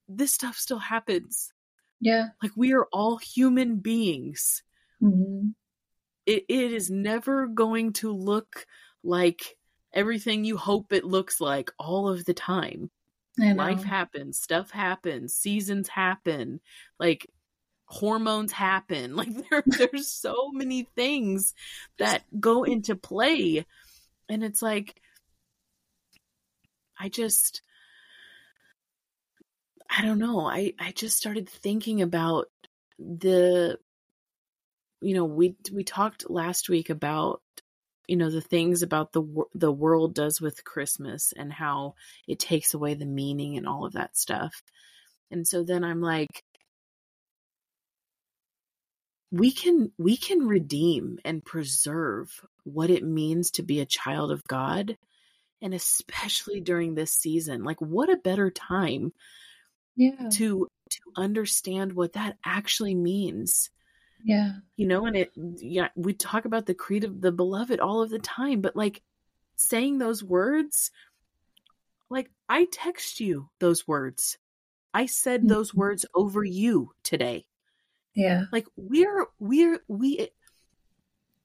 this 0.09 0.33
stuff 0.33 0.57
still 0.57 0.79
happens. 0.79 1.53
Yeah. 2.01 2.29
Like 2.43 2.53
we 2.57 2.73
are 2.73 2.87
all 2.93 3.19
human 3.19 3.77
beings. 3.77 4.63
Mm-hmm. 5.01 5.51
it, 6.27 6.45
it 6.49 6.73
is 6.73 6.91
never 6.91 7.47
going 7.47 7.93
to 7.93 8.11
look 8.13 8.67
like 9.05 9.57
everything 9.93 10.45
you 10.45 10.57
hope 10.57 10.93
it 10.93 11.05
looks 11.05 11.41
like 11.41 11.71
all 11.79 12.09
of 12.09 12.25
the 12.25 12.35
time 12.35 12.91
life 13.39 13.83
happens 13.83 14.39
stuff 14.39 14.71
happens 14.71 15.35
seasons 15.35 15.89
happen 15.89 16.61
like 16.99 17.31
hormones 17.87 18.53
happen 18.53 19.17
like 19.17 19.31
there, 19.49 19.63
there's 19.67 20.11
so 20.11 20.51
many 20.53 20.89
things 20.95 21.55
that 21.99 22.23
go 22.39 22.65
into 22.65 22.95
play 22.95 23.65
and 24.29 24.45
it's 24.45 24.63
like 24.63 25.01
i 26.99 27.09
just 27.09 27.63
i 29.89 30.03
don't 30.03 30.19
know 30.19 30.47
i 30.47 30.73
i 30.79 30.93
just 30.93 31.17
started 31.17 31.49
thinking 31.49 32.03
about 32.03 32.49
the 32.99 33.79
you 35.01 35.15
know 35.15 35.25
we 35.25 35.55
we 35.73 35.85
talked 35.85 36.29
last 36.29 36.69
week 36.69 36.91
about 36.91 37.41
you 38.09 38.17
know 38.17 38.31
the 38.31 38.41
things 38.41 38.83
about 38.83 39.13
the 39.13 39.23
the 39.55 39.71
world 39.71 40.15
does 40.15 40.41
with 40.41 40.65
christmas 40.65 41.33
and 41.37 41.53
how 41.53 41.95
it 42.27 42.39
takes 42.39 42.75
away 42.75 42.95
the 42.95 43.07
meaning 43.07 43.57
and 43.57 43.69
all 43.69 43.85
of 43.85 43.93
that 43.93 44.17
stuff. 44.17 44.63
And 45.31 45.47
so 45.47 45.63
then 45.63 45.85
i'm 45.85 46.01
like 46.01 46.43
we 49.31 49.53
can 49.53 49.93
we 49.99 50.17
can 50.17 50.47
redeem 50.47 51.19
and 51.25 51.45
preserve 51.45 52.45
what 52.65 52.91
it 52.91 53.05
means 53.05 53.51
to 53.53 53.63
be 53.63 53.81
a 53.81 53.87
child 53.87 54.31
of 54.31 54.45
God 54.45 54.97
and 55.61 55.75
especially 55.75 56.61
during 56.61 56.95
this 56.95 57.13
season. 57.13 57.65
Like 57.65 57.81
what 57.81 58.11
a 58.11 58.17
better 58.17 58.51
time 58.51 59.13
yeah. 59.97 60.31
to 60.35 60.69
to 60.91 61.01
understand 61.17 61.93
what 61.93 62.15
that 62.15 62.39
actually 62.45 62.95
means 62.95 63.71
yeah 64.25 64.53
you 64.77 64.87
know 64.87 65.07
and 65.07 65.17
it 65.17 65.31
yeah 65.37 65.89
we 65.95 66.13
talk 66.13 66.45
about 66.45 66.67
the 66.67 66.75
creed 66.75 67.05
of 67.05 67.21
the 67.21 67.33
beloved 67.33 67.81
all 67.81 68.03
of 68.03 68.11
the 68.11 68.19
time 68.19 68.61
but 68.61 68.77
like 68.77 69.03
saying 69.57 69.99
those 69.99 70.23
words 70.23 70.91
like 72.11 72.31
i 72.49 72.67
text 72.73 73.21
you 73.21 73.49
those 73.59 73.87
words 73.87 74.39
i 74.93 75.07
said 75.07 75.41
mm-hmm. 75.41 75.49
those 75.51 75.75
words 75.75 76.05
over 76.15 76.43
you 76.43 76.93
today 77.03 77.47
yeah. 78.19 78.47
Like 78.51 78.67
we're 78.77 79.27
we're 79.39 79.81
we 79.87 80.29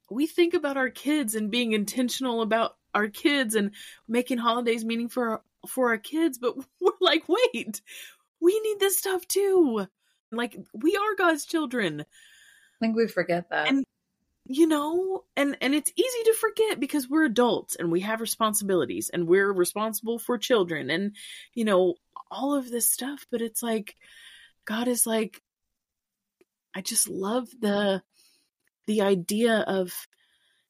we 0.10 0.26
think 0.26 0.56
about 0.56 0.76
our 0.76 0.90
kids 0.90 1.36
and 1.36 1.52
being 1.52 1.74
intentional 1.74 2.42
about 2.42 2.78
our 2.96 3.08
kids 3.08 3.54
and 3.54 3.72
making 4.08 4.40
holidays 4.40 4.84
meaning 4.84 5.08
for 5.08 5.30
our, 5.30 5.42
for 5.68 5.90
our 5.90 6.00
kids, 6.00 6.40
but 6.40 6.56
we're 6.82 6.92
like, 7.00 7.26
wait, 7.30 7.82
we 8.42 8.60
need 8.60 8.80
this 8.80 8.98
stuff 8.98 9.28
too. 9.28 9.86
Like 10.32 10.58
we 10.74 10.96
are 10.96 11.16
God's 11.16 11.46
children. 11.46 12.06
Think 12.84 12.98
we 12.98 13.08
forget 13.08 13.50
that. 13.50 13.70
And 13.70 13.86
you 14.44 14.68
know, 14.68 15.24
and 15.38 15.56
and 15.62 15.74
it's 15.74 15.94
easy 15.96 16.24
to 16.26 16.34
forget 16.34 16.78
because 16.82 17.10
we're 17.10 17.24
adults 17.24 17.78
and 17.78 17.90
we 17.90 18.02
have 18.02 18.20
responsibilities 18.20 19.10
and 19.10 19.26
we're 19.26 19.54
responsible 19.54 20.20
for 20.20 20.38
children 20.38 20.90
and 20.90 21.16
you 21.54 21.64
know, 21.64 21.96
all 22.30 22.56
of 22.56 22.70
this 22.70 22.92
stuff, 22.92 23.26
but 23.32 23.42
it's 23.42 23.64
like 23.64 23.96
God 24.66 24.90
is 24.90 25.08
like 25.08 25.42
I 26.76 26.82
just 26.82 27.08
love 27.08 27.48
the 27.62 28.04
the 28.86 29.02
idea 29.02 29.60
of 29.60 29.94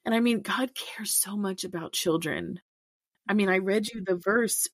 and 0.05 0.13
I 0.13 0.19
mean 0.19 0.41
God 0.41 0.69
cares 0.75 1.15
so 1.15 1.35
much 1.35 1.63
about 1.63 1.93
children. 1.93 2.59
I 3.27 3.33
mean, 3.33 3.49
I 3.49 3.57
read 3.57 3.87
you 3.91 4.03
the 4.05 4.17
verse, 4.17 4.67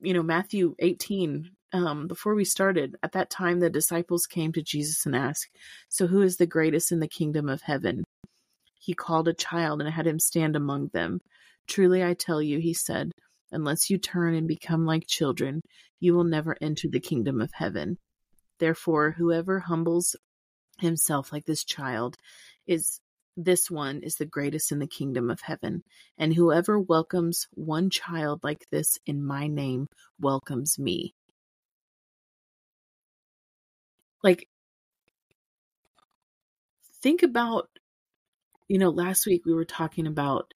you 0.00 0.14
know, 0.14 0.22
Matthew 0.22 0.76
18 0.78 1.50
um, 1.72 2.06
before 2.06 2.34
we 2.34 2.44
started. 2.44 2.96
At 3.02 3.12
that 3.12 3.30
time 3.30 3.60
the 3.60 3.70
disciples 3.70 4.26
came 4.26 4.52
to 4.52 4.62
Jesus 4.62 5.06
and 5.06 5.16
asked, 5.16 5.50
"So 5.88 6.06
who 6.06 6.22
is 6.22 6.36
the 6.36 6.46
greatest 6.46 6.92
in 6.92 7.00
the 7.00 7.08
kingdom 7.08 7.48
of 7.48 7.62
heaven?" 7.62 8.04
He 8.78 8.94
called 8.94 9.28
a 9.28 9.34
child 9.34 9.80
and 9.80 9.90
had 9.90 10.06
him 10.06 10.18
stand 10.18 10.56
among 10.56 10.88
them. 10.88 11.20
"Truly 11.66 12.04
I 12.04 12.14
tell 12.14 12.40
you," 12.40 12.58
he 12.60 12.72
said, 12.74 13.12
"unless 13.50 13.90
you 13.90 13.98
turn 13.98 14.34
and 14.34 14.46
become 14.46 14.86
like 14.86 15.06
children, 15.06 15.60
you 15.98 16.14
will 16.14 16.24
never 16.24 16.56
enter 16.60 16.88
the 16.88 17.00
kingdom 17.00 17.40
of 17.40 17.50
heaven." 17.52 17.98
Therefore, 18.58 19.12
whoever 19.12 19.60
humbles 19.60 20.16
himself 20.78 21.32
like 21.32 21.46
this 21.46 21.64
child 21.64 22.16
is 22.66 23.00
this 23.36 23.70
one 23.70 24.02
is 24.02 24.16
the 24.16 24.24
greatest 24.24 24.72
in 24.72 24.78
the 24.78 24.86
kingdom 24.86 25.30
of 25.30 25.42
heaven. 25.42 25.82
And 26.16 26.34
whoever 26.34 26.80
welcomes 26.80 27.46
one 27.50 27.90
child 27.90 28.40
like 28.42 28.64
this 28.70 28.98
in 29.04 29.22
my 29.22 29.46
name 29.46 29.88
welcomes 30.18 30.78
me. 30.78 31.14
Like, 34.22 34.48
think 37.02 37.22
about, 37.22 37.68
you 38.68 38.78
know, 38.78 38.90
last 38.90 39.26
week 39.26 39.42
we 39.44 39.54
were 39.54 39.64
talking 39.64 40.06
about 40.06 40.52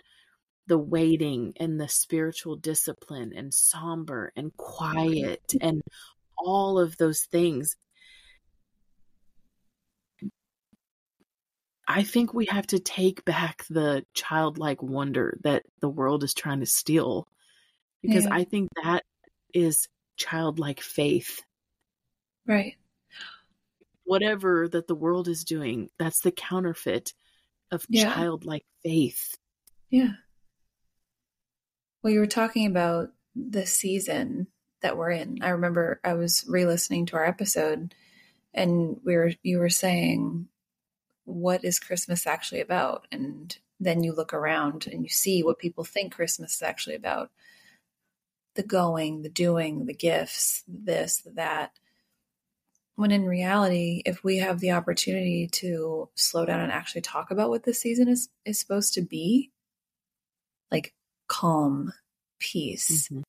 the 0.66 0.78
waiting 0.78 1.52
and 1.56 1.80
the 1.80 1.88
spiritual 1.88 2.56
discipline 2.56 3.32
and 3.34 3.52
somber 3.52 4.32
and 4.36 4.56
quiet 4.56 5.42
mm-hmm. 5.48 5.66
and 5.66 5.82
all 6.38 6.78
of 6.78 6.96
those 6.96 7.22
things. 7.22 7.76
I 11.86 12.04
think 12.04 12.32
we 12.32 12.46
have 12.46 12.68
to 12.68 12.78
take 12.78 13.24
back 13.24 13.64
the 13.68 14.04
childlike 14.14 14.80
wonder 14.80 15.36
that 15.42 15.64
the 15.80 15.88
world 15.88 16.22
is 16.22 16.34
trying 16.34 16.60
to 16.60 16.66
steal 16.66 17.26
because 18.00 18.24
yeah. 18.26 18.34
I 18.34 18.44
think 18.44 18.68
that 18.82 19.02
is 19.52 19.88
childlike 20.16 20.80
faith. 20.80 21.42
Right. 22.46 22.76
Whatever 24.10 24.68
that 24.68 24.88
the 24.88 24.94
world 24.96 25.28
is 25.28 25.44
doing, 25.44 25.88
that's 25.96 26.20
the 26.20 26.32
counterfeit 26.32 27.14
of 27.70 27.86
yeah. 27.88 28.12
childlike 28.12 28.64
faith. 28.82 29.36
Yeah. 29.88 30.14
Well, 32.02 32.12
you 32.12 32.18
were 32.18 32.26
talking 32.26 32.66
about 32.66 33.10
the 33.36 33.66
season 33.66 34.48
that 34.82 34.96
we're 34.96 35.12
in. 35.12 35.38
I 35.42 35.50
remember 35.50 36.00
I 36.02 36.14
was 36.14 36.44
re-listening 36.48 37.06
to 37.06 37.16
our 37.16 37.24
episode 37.24 37.94
and 38.52 38.96
we 39.04 39.14
were 39.14 39.30
you 39.44 39.58
were 39.58 39.70
saying 39.70 40.48
what 41.24 41.64
is 41.64 41.78
Christmas 41.78 42.26
actually 42.26 42.60
about? 42.60 43.06
And 43.12 43.56
then 43.78 44.02
you 44.02 44.12
look 44.12 44.34
around 44.34 44.88
and 44.90 45.04
you 45.04 45.08
see 45.08 45.44
what 45.44 45.60
people 45.60 45.84
think 45.84 46.12
Christmas 46.12 46.56
is 46.56 46.62
actually 46.62 46.96
about. 46.96 47.30
The 48.56 48.64
going, 48.64 49.22
the 49.22 49.28
doing, 49.28 49.86
the 49.86 49.94
gifts, 49.94 50.64
this, 50.66 51.22
that. 51.34 51.78
When 53.00 53.12
in 53.12 53.24
reality, 53.24 54.02
if 54.04 54.22
we 54.22 54.36
have 54.40 54.60
the 54.60 54.72
opportunity 54.72 55.48
to 55.52 56.10
slow 56.16 56.44
down 56.44 56.60
and 56.60 56.70
actually 56.70 57.00
talk 57.00 57.30
about 57.30 57.48
what 57.48 57.62
this 57.62 57.80
season 57.80 58.08
is, 58.08 58.28
is 58.44 58.60
supposed 58.60 58.92
to 58.92 59.00
be, 59.00 59.52
like 60.70 60.92
calm, 61.26 61.94
peace, 62.38 63.08
mm-hmm. 63.08 63.22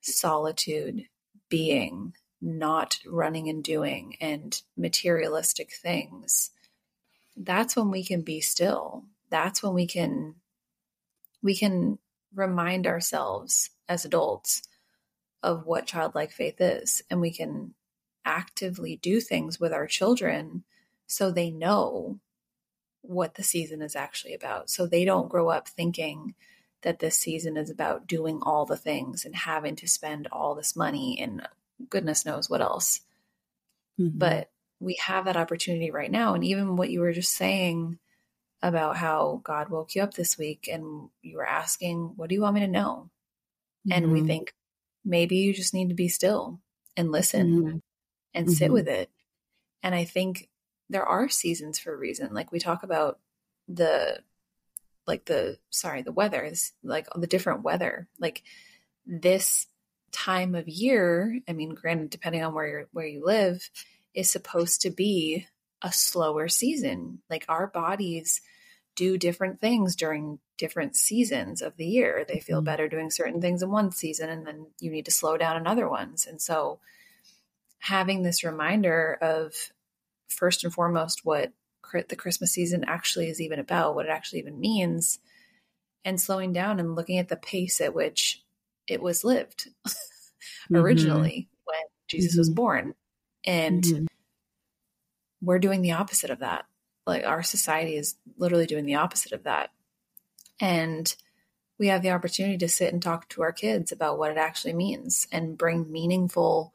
solitude, 0.00 1.08
being, 1.50 2.14
not 2.40 3.00
running 3.06 3.50
and 3.50 3.62
doing, 3.62 4.16
and 4.18 4.62
materialistic 4.78 5.74
things, 5.74 6.50
that's 7.36 7.76
when 7.76 7.90
we 7.90 8.02
can 8.04 8.22
be 8.22 8.40
still. 8.40 9.04
That's 9.28 9.62
when 9.62 9.74
we 9.74 9.86
can 9.86 10.36
we 11.42 11.54
can 11.54 11.98
remind 12.34 12.86
ourselves 12.86 13.68
as 13.90 14.06
adults 14.06 14.62
of 15.42 15.66
what 15.66 15.84
childlike 15.84 16.30
faith 16.32 16.62
is 16.62 17.02
and 17.10 17.20
we 17.20 17.30
can 17.30 17.74
actively 18.28 18.96
do 18.96 19.20
things 19.20 19.58
with 19.58 19.72
our 19.72 19.86
children 19.86 20.64
so 21.06 21.30
they 21.30 21.50
know 21.50 22.18
what 23.00 23.34
the 23.34 23.42
season 23.42 23.80
is 23.80 23.96
actually 23.96 24.34
about 24.34 24.68
so 24.68 24.86
they 24.86 25.04
don't 25.04 25.30
grow 25.30 25.48
up 25.48 25.66
thinking 25.68 26.34
that 26.82 26.98
this 26.98 27.18
season 27.18 27.56
is 27.56 27.70
about 27.70 28.06
doing 28.06 28.40
all 28.42 28.64
the 28.64 28.76
things 28.76 29.24
and 29.24 29.34
having 29.34 29.76
to 29.76 29.88
spend 29.88 30.28
all 30.30 30.54
this 30.54 30.76
money 30.76 31.18
and 31.20 31.46
goodness 31.90 32.24
knows 32.24 32.48
what 32.48 32.60
else. 32.60 33.00
Mm-hmm. 34.00 34.18
But 34.18 34.50
we 34.80 34.96
have 35.04 35.24
that 35.24 35.36
opportunity 35.36 35.90
right 35.90 36.10
now. 36.10 36.34
And 36.34 36.44
even 36.44 36.76
what 36.76 36.90
you 36.90 37.00
were 37.00 37.12
just 37.12 37.32
saying 37.32 37.98
about 38.62 38.96
how 38.96 39.40
God 39.42 39.70
woke 39.70 39.94
you 39.94 40.02
up 40.02 40.14
this 40.14 40.38
week 40.38 40.68
and 40.70 41.08
you 41.22 41.36
were 41.36 41.46
asking, 41.46 42.12
What 42.16 42.28
do 42.28 42.34
you 42.34 42.42
want 42.42 42.54
me 42.54 42.60
to 42.60 42.68
know? 42.68 43.10
Mm-hmm. 43.86 43.92
And 43.92 44.12
we 44.12 44.20
mm-hmm. 44.20 44.28
think 44.28 44.54
maybe 45.04 45.36
you 45.36 45.52
just 45.52 45.74
need 45.74 45.88
to 45.88 45.94
be 45.94 46.08
still 46.08 46.60
and 46.96 47.10
listen 47.10 47.50
mm-hmm. 47.50 47.78
And 48.34 48.50
sit 48.50 48.66
mm-hmm. 48.66 48.74
with 48.74 48.88
it. 48.88 49.10
And 49.82 49.94
I 49.94 50.04
think 50.04 50.48
there 50.88 51.04
are 51.04 51.28
seasons 51.28 51.78
for 51.78 51.92
a 51.92 51.96
reason. 51.96 52.32
Like 52.32 52.52
we 52.52 52.58
talk 52.58 52.82
about 52.82 53.18
the 53.68 54.20
like 55.08 55.24
the 55.24 55.58
sorry 55.70 56.02
the 56.02 56.12
weather 56.12 56.42
is 56.42 56.72
like 56.84 57.08
the 57.16 57.26
different 57.26 57.62
weather 57.62 58.06
like 58.20 58.42
this 59.06 59.66
time 60.12 60.54
of 60.54 60.68
year 60.68 61.40
i 61.48 61.52
mean 61.52 61.74
granted 61.74 62.10
depending 62.10 62.44
on 62.44 62.54
where 62.54 62.68
you're 62.68 62.88
where 62.92 63.06
you 63.06 63.24
live 63.24 63.70
is 64.14 64.30
supposed 64.30 64.82
to 64.82 64.90
be 64.90 65.46
a 65.82 65.92
slower 65.92 66.46
season 66.48 67.18
like 67.30 67.44
our 67.48 67.66
bodies 67.66 68.40
do 68.94 69.16
different 69.16 69.60
things 69.60 69.96
during 69.96 70.38
different 70.56 70.96
seasons 70.96 71.62
of 71.62 71.76
the 71.76 71.86
year 71.86 72.24
they 72.28 72.40
feel 72.40 72.58
mm-hmm. 72.58 72.66
better 72.66 72.88
doing 72.88 73.10
certain 73.10 73.40
things 73.40 73.62
in 73.62 73.70
one 73.70 73.90
season 73.90 74.28
and 74.28 74.46
then 74.46 74.66
you 74.80 74.90
need 74.90 75.06
to 75.06 75.10
slow 75.10 75.36
down 75.36 75.56
in 75.56 75.66
other 75.66 75.88
ones 75.88 76.26
and 76.26 76.40
so 76.40 76.78
having 77.78 78.22
this 78.22 78.44
reminder 78.44 79.18
of 79.20 79.54
first 80.28 80.64
and 80.64 80.72
foremost 80.72 81.24
what 81.24 81.52
the 82.08 82.16
Christmas 82.16 82.52
season 82.52 82.84
actually 82.86 83.28
is 83.28 83.40
even 83.40 83.58
about, 83.58 83.94
what 83.94 84.06
it 84.06 84.10
actually 84.10 84.40
even 84.40 84.60
means, 84.60 85.18
and 86.04 86.20
slowing 86.20 86.52
down 86.52 86.80
and 86.80 86.94
looking 86.94 87.18
at 87.18 87.28
the 87.28 87.36
pace 87.36 87.80
at 87.80 87.94
which 87.94 88.42
it 88.86 89.02
was 89.02 89.24
lived 89.24 89.68
mm-hmm. 89.86 90.76
originally 90.76 91.48
when 91.64 91.80
Jesus 92.08 92.32
mm-hmm. 92.32 92.40
was 92.40 92.50
born. 92.50 92.94
And 93.44 93.82
mm-hmm. 93.82 94.06
we're 95.40 95.58
doing 95.58 95.82
the 95.82 95.92
opposite 95.92 96.30
of 96.30 96.40
that. 96.40 96.64
Like 97.06 97.24
our 97.24 97.42
society 97.42 97.96
is 97.96 98.16
literally 98.36 98.66
doing 98.66 98.84
the 98.84 98.96
opposite 98.96 99.32
of 99.32 99.44
that. 99.44 99.70
And 100.60 101.14
we 101.78 101.88
have 101.88 102.02
the 102.02 102.10
opportunity 102.10 102.58
to 102.58 102.68
sit 102.68 102.92
and 102.92 103.00
talk 103.00 103.28
to 103.30 103.42
our 103.42 103.52
kids 103.52 103.92
about 103.92 104.18
what 104.18 104.32
it 104.32 104.36
actually 104.36 104.74
means 104.74 105.26
and 105.30 105.56
bring 105.56 105.90
meaningful 105.90 106.74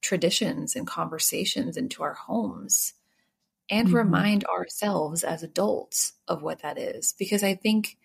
traditions 0.00 0.76
and 0.76 0.86
conversations 0.86 1.76
into 1.76 2.02
our 2.02 2.14
homes 2.14 2.94
and 3.70 3.88
mm-hmm. 3.88 3.96
remind 3.96 4.44
ourselves 4.44 5.22
as 5.22 5.42
adults 5.42 6.14
of 6.26 6.42
what 6.42 6.62
that 6.62 6.78
is. 6.78 7.14
Because 7.18 7.42
I 7.42 7.54
think 7.54 7.96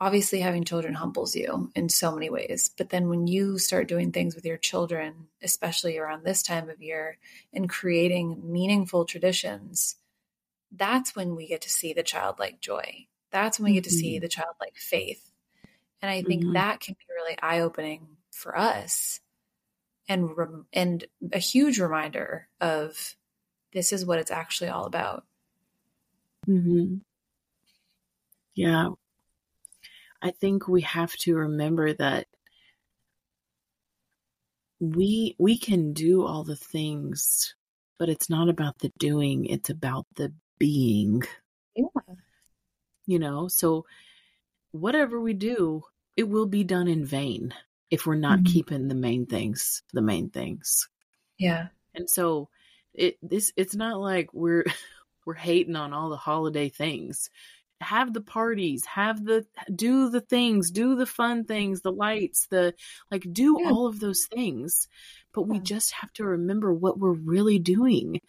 obviously 0.00 0.40
having 0.40 0.64
children 0.64 0.94
humbles 0.94 1.34
you 1.34 1.70
in 1.74 1.88
so 1.88 2.12
many 2.12 2.30
ways. 2.30 2.70
But 2.76 2.90
then 2.90 3.08
when 3.08 3.26
you 3.26 3.58
start 3.58 3.88
doing 3.88 4.12
things 4.12 4.34
with 4.34 4.44
your 4.44 4.58
children, 4.58 5.28
especially 5.42 5.98
around 5.98 6.24
this 6.24 6.42
time 6.42 6.68
of 6.68 6.82
year, 6.82 7.18
and 7.52 7.68
creating 7.68 8.42
meaningful 8.44 9.04
traditions, 9.04 9.96
that's 10.70 11.16
when 11.16 11.34
we 11.34 11.46
get 11.46 11.62
to 11.62 11.70
see 11.70 11.92
the 11.92 12.02
childlike 12.02 12.60
joy. 12.60 13.06
That's 13.30 13.58
when 13.58 13.70
we 13.70 13.74
get 13.74 13.84
to 13.84 13.90
see 13.90 14.16
mm-hmm. 14.16 14.22
the 14.22 14.28
childlike 14.28 14.76
faith. 14.76 15.30
And 16.02 16.10
I 16.10 16.22
think 16.22 16.42
mm-hmm. 16.42 16.52
that 16.52 16.80
can 16.80 16.94
be 16.94 17.04
really 17.14 17.38
eye 17.42 17.60
opening 17.60 18.06
for 18.30 18.56
us 18.56 19.20
and 20.08 20.30
and 20.72 21.04
a 21.32 21.38
huge 21.38 21.78
reminder 21.78 22.48
of 22.60 23.16
this 23.72 23.92
is 23.92 24.06
what 24.06 24.18
it's 24.18 24.30
actually 24.30 24.70
all 24.70 24.84
about. 24.84 25.24
Mm-hmm. 26.48 26.96
Yeah. 28.54 28.90
I 30.22 30.30
think 30.30 30.66
we 30.66 30.80
have 30.82 31.12
to 31.18 31.36
remember 31.36 31.92
that 31.94 32.26
we 34.80 35.34
we 35.38 35.58
can 35.58 35.92
do 35.92 36.24
all 36.24 36.44
the 36.44 36.56
things, 36.56 37.54
but 37.98 38.08
it's 38.08 38.30
not 38.30 38.48
about 38.48 38.78
the 38.78 38.92
doing, 38.98 39.46
it's 39.46 39.70
about 39.70 40.06
the 40.14 40.32
being. 40.58 41.22
Yeah. 41.74 41.84
You 43.06 43.18
know, 43.18 43.48
so 43.48 43.86
whatever 44.72 45.20
we 45.20 45.32
do, 45.32 45.82
it 46.16 46.28
will 46.28 46.46
be 46.46 46.64
done 46.64 46.88
in 46.88 47.04
vain 47.04 47.54
if 47.90 48.06
we're 48.06 48.14
not 48.14 48.40
mm-hmm. 48.40 48.52
keeping 48.52 48.88
the 48.88 48.94
main 48.94 49.26
things 49.26 49.82
the 49.92 50.02
main 50.02 50.30
things. 50.30 50.88
Yeah. 51.38 51.68
And 51.94 52.08
so 52.08 52.48
it 52.94 53.16
this 53.22 53.52
it's 53.56 53.74
not 53.74 54.00
like 54.00 54.32
we're 54.32 54.64
we're 55.26 55.34
hating 55.34 55.76
on 55.76 55.92
all 55.92 56.10
the 56.10 56.16
holiday 56.16 56.68
things 56.68 57.30
have 57.80 58.12
the 58.14 58.22
parties 58.22 58.84
have 58.86 59.22
the 59.24 59.44
do 59.74 60.08
the 60.08 60.20
things 60.20 60.70
do 60.70 60.96
the 60.96 61.06
fun 61.06 61.44
things 61.44 61.82
the 61.82 61.92
lights 61.92 62.46
the 62.46 62.74
like 63.10 63.26
do 63.30 63.58
yeah. 63.60 63.70
all 63.70 63.86
of 63.86 64.00
those 64.00 64.26
things 64.32 64.88
but 65.34 65.42
we 65.42 65.58
just 65.58 65.92
have 65.92 66.10
to 66.14 66.24
remember 66.24 66.72
what 66.72 66.98
we're 66.98 67.12
really 67.12 67.58
doing 67.58 68.20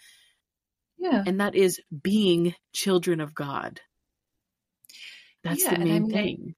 yeah 0.97 1.23
and 1.25 1.39
that 1.39 1.55
is 1.55 1.79
being 2.03 2.53
children 2.73 3.21
of 3.21 3.33
god 3.33 3.79
that's 5.43 5.63
yeah, 5.63 5.75
the 5.75 5.79
main 5.79 5.95
I 5.95 5.99
mean, 5.99 6.11
thing 6.11 6.55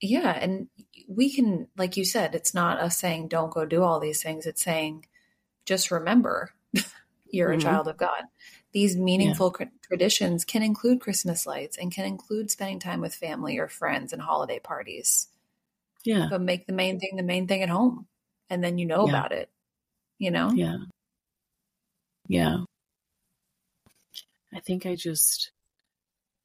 yeah 0.00 0.30
and 0.32 0.68
we 1.08 1.32
can 1.32 1.68
like 1.76 1.96
you 1.96 2.04
said 2.04 2.34
it's 2.34 2.54
not 2.54 2.78
us 2.78 2.98
saying 2.98 3.28
don't 3.28 3.52
go 3.52 3.64
do 3.64 3.82
all 3.82 4.00
these 4.00 4.22
things 4.22 4.46
it's 4.46 4.62
saying 4.62 5.04
just 5.66 5.90
remember 5.90 6.50
you're 7.30 7.50
mm-hmm. 7.50 7.58
a 7.58 7.62
child 7.62 7.88
of 7.88 7.96
God. 7.96 8.22
These 8.72 8.96
meaningful 8.96 9.54
yeah. 9.58 9.66
traditions 9.82 10.44
can 10.44 10.62
include 10.62 11.00
Christmas 11.00 11.46
lights 11.46 11.76
and 11.76 11.92
can 11.92 12.04
include 12.04 12.50
spending 12.50 12.78
time 12.78 13.00
with 13.00 13.14
family 13.14 13.58
or 13.58 13.68
friends 13.68 14.12
and 14.12 14.20
holiday 14.20 14.58
parties. 14.58 15.28
Yeah. 16.04 16.28
But 16.30 16.40
make 16.40 16.66
the 16.66 16.72
main 16.72 17.00
thing 17.00 17.16
the 17.16 17.22
main 17.22 17.46
thing 17.46 17.62
at 17.62 17.68
home. 17.68 18.06
And 18.48 18.62
then 18.62 18.78
you 18.78 18.86
know 18.86 19.06
yeah. 19.06 19.10
about 19.10 19.32
it. 19.32 19.50
You 20.18 20.30
know? 20.30 20.50
Yeah. 20.52 20.76
Yeah. 22.28 22.58
I 24.54 24.60
think 24.60 24.86
I 24.86 24.94
just, 24.94 25.50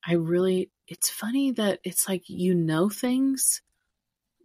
I 0.06 0.14
really, 0.14 0.70
it's 0.92 1.10
funny 1.10 1.52
that 1.52 1.80
it's 1.86 2.10
like 2.10 2.24
you 2.28 2.54
know 2.54 2.90
things, 2.90 3.62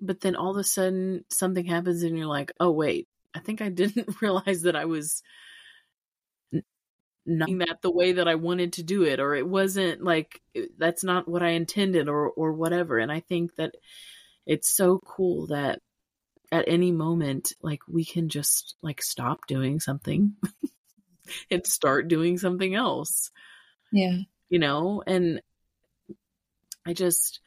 but 0.00 0.20
then 0.20 0.36
all 0.36 0.52
of 0.52 0.56
a 0.58 0.62
sudden 0.62 1.24
something 1.28 1.66
happens 1.66 2.04
and 2.04 2.16
you're 2.16 2.28
like, 2.28 2.52
oh, 2.60 2.70
wait, 2.70 3.08
I 3.34 3.40
think 3.40 3.60
I 3.60 3.68
didn't 3.80 4.22
realize 4.22 4.62
that 4.62 4.76
I 4.76 4.84
was 4.84 5.22
not 7.26 7.48
that 7.48 7.82
the 7.82 7.90
way 7.90 8.12
that 8.12 8.28
I 8.28 8.36
wanted 8.36 8.74
to 8.74 8.84
do 8.84 9.02
it, 9.02 9.18
or 9.18 9.34
it 9.34 9.46
wasn't 9.46 10.04
like 10.04 10.40
that's 10.78 11.02
not 11.02 11.26
what 11.26 11.42
I 11.42 11.50
intended, 11.50 12.08
or 12.08 12.30
or 12.30 12.52
whatever. 12.52 12.98
And 12.98 13.10
I 13.10 13.18
think 13.18 13.56
that 13.56 13.74
it's 14.46 14.68
so 14.68 15.00
cool 15.04 15.48
that 15.48 15.80
at 16.52 16.68
any 16.68 16.92
moment, 16.92 17.54
like 17.60 17.80
we 17.88 18.04
can 18.04 18.28
just 18.28 18.76
like 18.82 19.02
stop 19.02 19.48
doing 19.48 19.80
something 19.80 20.36
and 21.50 21.66
start 21.66 22.06
doing 22.06 22.38
something 22.38 22.76
else. 22.76 23.32
Yeah, 23.90 24.18
you 24.48 24.60
know, 24.60 25.02
and 25.04 25.40
I 26.86 26.92
just 26.92 27.40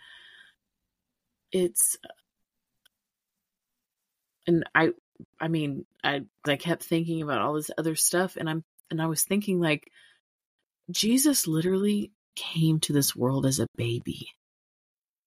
it's 1.51 1.97
and 4.45 4.65
I 4.75 4.89
I 5.39 5.47
mean, 5.47 5.85
I 6.03 6.21
I 6.45 6.55
kept 6.57 6.83
thinking 6.83 7.21
about 7.21 7.41
all 7.41 7.53
this 7.53 7.71
other 7.77 7.95
stuff 7.95 8.35
and 8.35 8.49
I'm 8.49 8.63
and 8.91 9.01
I 9.01 9.07
was 9.07 9.23
thinking 9.23 9.59
like 9.59 9.89
Jesus 10.91 11.47
literally 11.47 12.11
came 12.35 12.79
to 12.81 12.93
this 12.93 13.15
world 13.15 13.45
as 13.45 13.59
a 13.59 13.67
baby. 13.75 14.27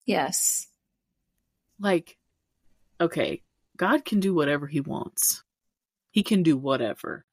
Yes. 0.06 0.66
Like 1.80 2.16
okay, 3.00 3.42
God 3.76 4.04
can 4.04 4.20
do 4.20 4.34
whatever 4.34 4.66
he 4.66 4.80
wants. 4.80 5.42
He 6.10 6.22
can 6.22 6.42
do 6.42 6.56
whatever. 6.56 7.24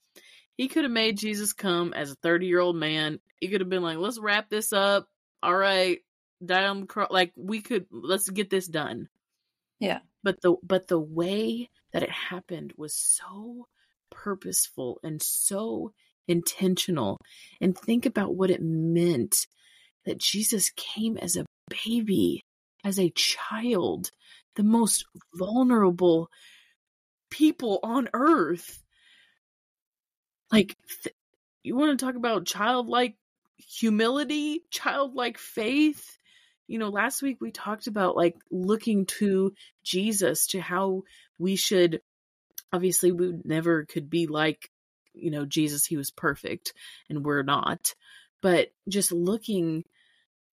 He 0.58 0.68
could 0.68 0.84
have 0.84 0.92
made 0.92 1.18
Jesus 1.18 1.54
come 1.54 1.94
as 1.94 2.12
a 2.12 2.16
30 2.16 2.48
year 2.48 2.60
old 2.60 2.76
man. 2.76 3.20
He 3.40 3.48
could 3.48 3.62
have 3.62 3.70
been 3.70 3.84
like, 3.84 3.98
let's 3.98 4.20
wrap 4.20 4.50
this 4.50 4.74
up. 4.74 5.08
All 5.42 5.56
right, 5.56 6.00
die 6.44 6.66
on 6.66 6.82
the 6.82 6.88
cross. 6.88 7.10
Like, 7.12 7.32
we 7.36 7.62
could, 7.62 7.86
let's 7.92 8.30
get 8.30 8.50
this 8.50 8.68
done. 8.68 9.10
Yeah. 9.80 10.00
But 10.24 10.42
the, 10.42 10.56
but 10.64 10.88
the 10.88 11.00
way 11.00 11.70
that 11.94 12.04
it 12.04 12.12
happened 12.12 12.74
was 12.78 12.94
so 12.94 13.68
purposeful 14.10 15.00
and 15.04 15.22
so 15.22 15.94
intentional. 16.28 17.18
And 17.62 17.78
think 17.78 18.06
about 18.06 18.36
what 18.36 18.50
it 18.50 18.62
meant 18.62 19.48
that 20.06 20.18
Jesus 20.18 20.72
came 20.76 21.18
as 21.18 21.36
a 21.36 21.46
baby, 21.86 22.42
as 22.84 23.00
a 23.00 23.12
child, 23.12 24.12
the 24.56 24.64
most 24.64 25.06
vulnerable 25.34 26.30
people 27.30 27.80
on 27.84 28.10
earth. 28.14 28.82
Like, 30.52 30.76
th- 31.04 31.16
you 31.64 31.76
want 31.76 31.98
to 31.98 32.06
talk 32.06 32.16
about 32.16 32.46
childlike 32.46 33.16
humility, 33.58 34.64
childlike 34.72 35.38
faith? 35.38 36.18
You 36.70 36.78
know, 36.78 36.90
last 36.90 37.24
week 37.24 37.38
we 37.42 37.50
talked 37.50 37.88
about 37.88 38.16
like 38.16 38.36
looking 38.52 39.08
to 39.18 39.54
Jesus, 39.84 40.46
to 40.48 40.62
how 40.62 41.02
we 41.40 41.56
should. 41.56 42.02
Obviously, 42.72 43.12
we 43.12 43.40
never 43.44 43.86
could 43.86 44.08
be 44.08 44.28
like, 44.28 44.70
you 45.16 45.32
know, 45.32 45.48
Jesus. 45.48 45.84
He 45.84 45.98
was 45.98 46.12
perfect, 46.12 46.74
and 47.10 47.26
we're 47.26 47.42
not. 47.42 47.96
But 48.44 48.68
just 48.88 49.12
looking 49.12 49.84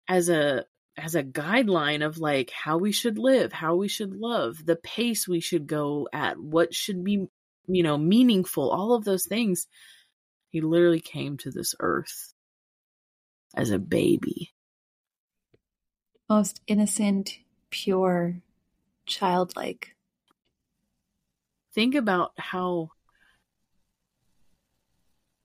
as 0.08 0.30
a 0.30 0.64
as 0.96 1.16
a 1.16 1.22
guideline 1.22 2.02
of 2.02 2.16
like 2.16 2.50
how 2.50 2.78
we 2.78 2.92
should 2.92 3.18
live, 3.18 3.52
how 3.52 3.76
we 3.76 3.88
should 3.88 4.14
love, 4.14 4.64
the 4.64 4.76
pace 4.76 5.28
we 5.28 5.40
should 5.40 5.66
go 5.66 6.08
at, 6.14 6.38
what 6.40 6.74
should 6.74 7.04
be, 7.04 7.26
you 7.66 7.82
know, 7.82 7.98
meaningful, 7.98 8.70
all 8.70 8.94
of 8.94 9.04
those 9.04 9.26
things. 9.26 9.66
He 10.48 10.62
literally 10.62 11.02
came 11.02 11.36
to 11.38 11.50
this 11.50 11.74
earth 11.78 12.32
as 13.54 13.70
a 13.70 13.78
baby. 13.78 14.54
Most 16.28 16.60
innocent, 16.66 17.38
pure, 17.70 18.36
childlike. 19.06 19.94
Think 21.74 21.94
about 21.94 22.32
how 22.36 22.90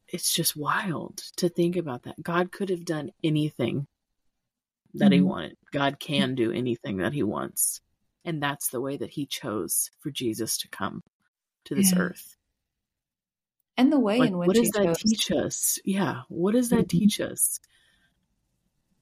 it's 0.08 0.34
just 0.34 0.56
wild 0.56 1.17
to 1.38 1.50
think 1.50 1.76
about 1.76 2.04
that. 2.04 2.22
God 2.22 2.52
could 2.52 2.70
have 2.70 2.86
done 2.86 3.12
anything 3.24 3.88
that 4.96 5.06
mm-hmm. 5.06 5.13
he 5.13 5.22
wanted. 5.22 5.58
God 5.72 6.00
can 6.00 6.36
do 6.36 6.52
anything 6.52 6.98
that 6.98 7.13
he 7.13 7.24
wants. 7.24 7.82
And 8.26 8.41
that's 8.41 8.70
the 8.70 8.82
way 8.82 8.98
that 8.98 9.10
he 9.10 9.26
chose 9.26 9.89
for 10.00 10.12
Jesus 10.12 10.58
to 10.60 10.67
come 10.67 11.02
to 11.65 11.76
this 11.76 11.91
yeah. 11.94 12.00
earth. 12.00 12.36
And 13.78 13.91
the 13.91 14.00
way 14.00 14.20
like, 14.20 14.30
in 14.30 14.38
which 14.38 14.48
what 14.48 14.56
does 14.58 14.70
that 14.72 14.84
chose. 14.86 14.98
teach 14.98 15.32
us? 15.32 15.80
Yeah, 15.86 16.22
what 16.28 16.54
does 16.54 16.70
that 16.70 16.88
mm-hmm. 16.88 17.00
teach 17.00 17.22
us? 17.22 17.60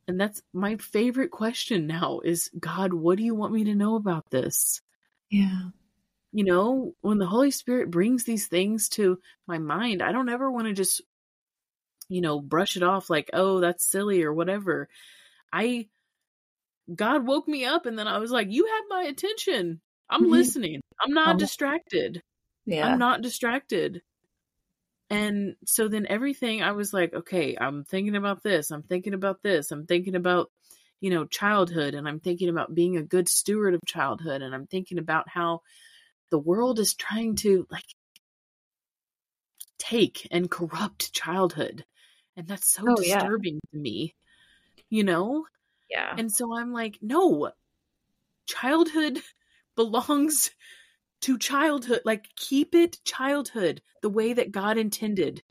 And 0.09 0.19
that's 0.19 0.41
my 0.53 0.75
favorite 0.77 1.29
question 1.29 1.85
now 1.85 2.21
is 2.25 2.49
God, 2.59 2.95
what 2.95 3.19
do 3.19 3.23
you 3.23 3.35
want 3.35 3.53
me 3.53 3.65
to 3.65 3.75
know 3.75 3.95
about 3.95 4.31
this? 4.31 4.81
Yeah. 5.29 5.69
You 6.31 6.45
know, 6.45 6.95
when 7.01 7.19
the 7.19 7.27
Holy 7.27 7.51
Spirit 7.51 7.91
brings 7.91 8.23
these 8.23 8.47
things 8.47 8.89
to 8.89 9.19
my 9.45 9.59
mind, 9.59 10.01
I 10.01 10.11
don't 10.11 10.27
ever 10.29 10.49
want 10.49 10.65
to 10.65 10.73
just, 10.73 11.03
you 12.07 12.21
know, 12.21 12.41
brush 12.41 12.75
it 12.75 12.81
off 12.81 13.11
like, 13.11 13.29
oh, 13.33 13.59
that's 13.59 13.85
silly 13.85 14.23
or 14.23 14.33
whatever. 14.33 14.89
I 15.53 15.89
God 16.95 17.27
woke 17.27 17.47
me 17.47 17.65
up 17.65 17.85
and 17.85 17.97
then 17.97 18.07
I 18.07 18.17
was 18.17 18.31
like, 18.31 18.47
You 18.49 18.65
have 18.65 18.85
my 18.89 19.03
attention. 19.03 19.79
I'm 20.09 20.23
listening. 20.31 20.81
I'm 20.99 21.13
not 21.13 21.37
distracted. 21.37 22.23
Yeah. 22.65 22.87
I'm 22.87 22.97
not 22.97 23.21
distracted. 23.21 24.01
And 25.09 25.55
so 25.65 25.87
then 25.87 26.05
everything 26.07 26.61
I 26.61 26.73
was 26.73 26.93
like, 26.93 27.13
okay, 27.13 27.57
I'm 27.59 27.83
thinking 27.83 28.15
about 28.15 28.43
this. 28.43 28.71
I'm 28.71 28.83
thinking 28.83 29.13
about 29.13 29.41
this. 29.41 29.71
I'm 29.71 29.85
thinking 29.85 30.15
about, 30.15 30.51
you 31.01 31.09
know, 31.09 31.25
childhood 31.25 31.95
and 31.95 32.07
I'm 32.07 32.19
thinking 32.19 32.49
about 32.49 32.75
being 32.75 32.97
a 32.97 33.03
good 33.03 33.27
steward 33.27 33.73
of 33.73 33.81
childhood 33.87 34.41
and 34.41 34.53
I'm 34.53 34.67
thinking 34.67 34.99
about 34.99 35.27
how 35.27 35.61
the 36.29 36.39
world 36.39 36.77
is 36.77 36.93
trying 36.93 37.37
to 37.37 37.65
like 37.71 37.95
take 39.79 40.27
and 40.29 40.49
corrupt 40.49 41.11
childhood. 41.11 41.85
And 42.37 42.47
that's 42.47 42.71
so 42.71 42.83
oh, 42.87 42.95
disturbing 42.95 43.55
yeah. 43.55 43.71
to 43.71 43.77
me 43.77 44.15
you 44.89 45.03
know? 45.03 45.45
Yeah. 45.89 46.13
And 46.17 46.31
so 46.31 46.55
I'm 46.55 46.73
like, 46.73 46.97
no, 47.01 47.51
childhood 48.47 49.19
belongs 49.75 50.51
to 51.21 51.37
childhood. 51.37 52.01
Like, 52.05 52.35
keep 52.35 52.73
it 52.75 52.99
childhood 53.03 53.81
the 54.01 54.09
way 54.09 54.33
that 54.33 54.51
God 54.51 54.77
intended. 54.77 55.43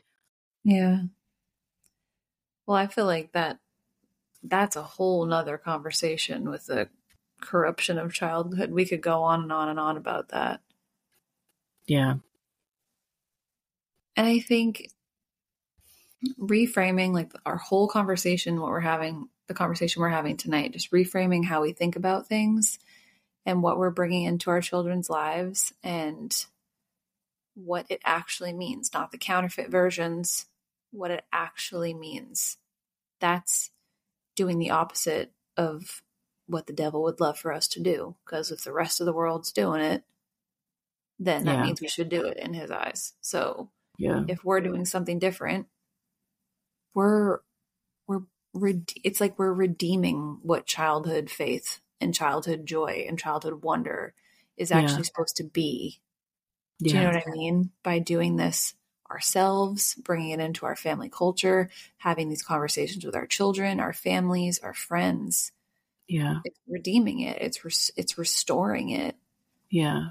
Yeah. 0.63 1.03
Well, 2.65 2.77
I 2.77 2.87
feel 2.87 3.05
like 3.05 3.31
that 3.33 3.59
that's 4.43 4.75
a 4.75 4.83
whole 4.83 5.25
nother 5.25 5.57
conversation 5.57 6.49
with 6.49 6.65
the 6.67 6.89
corruption 7.41 7.97
of 7.97 8.13
childhood. 8.13 8.71
We 8.71 8.85
could 8.85 9.01
go 9.01 9.23
on 9.23 9.43
and 9.43 9.51
on 9.51 9.69
and 9.69 9.79
on 9.79 9.97
about 9.97 10.29
that. 10.29 10.61
Yeah. 11.87 12.15
And 14.15 14.27
I 14.27 14.39
think 14.39 14.89
reframing 16.39 17.13
like 17.13 17.31
our 17.45 17.57
whole 17.57 17.87
conversation, 17.87 18.59
what 18.59 18.69
we're 18.69 18.79
having, 18.79 19.29
the 19.47 19.53
conversation 19.53 20.01
we're 20.01 20.09
having 20.09 20.37
tonight, 20.37 20.73
just 20.73 20.91
reframing 20.91 21.45
how 21.45 21.61
we 21.61 21.71
think 21.71 21.95
about 21.95 22.27
things 22.27 22.79
and 23.45 23.63
what 23.63 23.77
we're 23.77 23.89
bringing 23.89 24.23
into 24.23 24.49
our 24.49 24.61
children's 24.61 25.09
lives 25.09 25.73
and 25.83 26.45
what 27.55 27.85
it 27.89 28.01
actually 28.05 28.53
means, 28.53 28.91
not 28.93 29.11
the 29.11 29.17
counterfeit 29.17 29.69
versions, 29.69 30.45
what 30.91 31.11
it 31.11 31.25
actually 31.31 31.93
means. 31.93 32.57
That's 33.19 33.71
doing 34.35 34.59
the 34.59 34.71
opposite 34.71 35.33
of 35.57 36.01
what 36.47 36.67
the 36.67 36.73
devil 36.73 37.03
would 37.03 37.19
love 37.19 37.37
for 37.37 37.53
us 37.53 37.67
to 37.69 37.79
do. 37.81 38.15
Because 38.25 38.51
if 38.51 38.63
the 38.63 38.73
rest 38.73 38.99
of 38.99 39.05
the 39.05 39.13
world's 39.13 39.51
doing 39.51 39.81
it, 39.81 40.03
then 41.19 41.43
that 41.45 41.57
yeah. 41.57 41.63
means 41.63 41.81
we 41.81 41.87
should 41.87 42.09
do 42.09 42.25
it 42.25 42.37
in 42.37 42.53
his 42.53 42.71
eyes. 42.71 43.13
So 43.21 43.69
yeah. 43.97 44.23
if 44.27 44.43
we're 44.43 44.61
doing 44.61 44.85
something 44.85 45.19
different, 45.19 45.67
we're 46.93 47.39
we're 48.07 48.21
it's 49.03 49.21
like 49.21 49.37
we're 49.37 49.53
redeeming 49.53 50.39
what 50.41 50.65
childhood 50.65 51.29
faith 51.29 51.81
and 52.01 52.13
childhood 52.13 52.65
joy 52.65 53.05
and 53.07 53.19
childhood 53.19 53.63
wonder 53.63 54.13
is 54.57 54.71
actually 54.71 54.97
yeah. 54.97 55.03
supposed 55.03 55.37
to 55.37 55.43
be. 55.43 55.99
Do 56.79 56.89
yeah. 56.89 56.95
you 56.95 57.01
know 57.01 57.13
what 57.13 57.27
I 57.27 57.31
mean? 57.31 57.71
By 57.83 57.99
doing 57.99 58.35
this 58.35 58.73
ourselves, 59.09 59.95
bringing 59.95 60.31
it 60.31 60.39
into 60.39 60.65
our 60.65 60.75
family 60.75 61.09
culture, 61.09 61.69
having 61.97 62.29
these 62.29 62.43
conversations 62.43 63.05
with 63.05 63.15
our 63.15 63.25
children, 63.25 63.79
our 63.79 63.93
families, 63.93 64.59
our 64.59 64.73
friends. 64.73 65.51
Yeah. 66.07 66.39
It's 66.45 66.59
redeeming 66.67 67.21
it. 67.21 67.41
It's 67.41 67.63
re- 67.65 67.93
it's 67.95 68.17
restoring 68.17 68.89
it. 68.89 69.15
Yeah. 69.69 70.09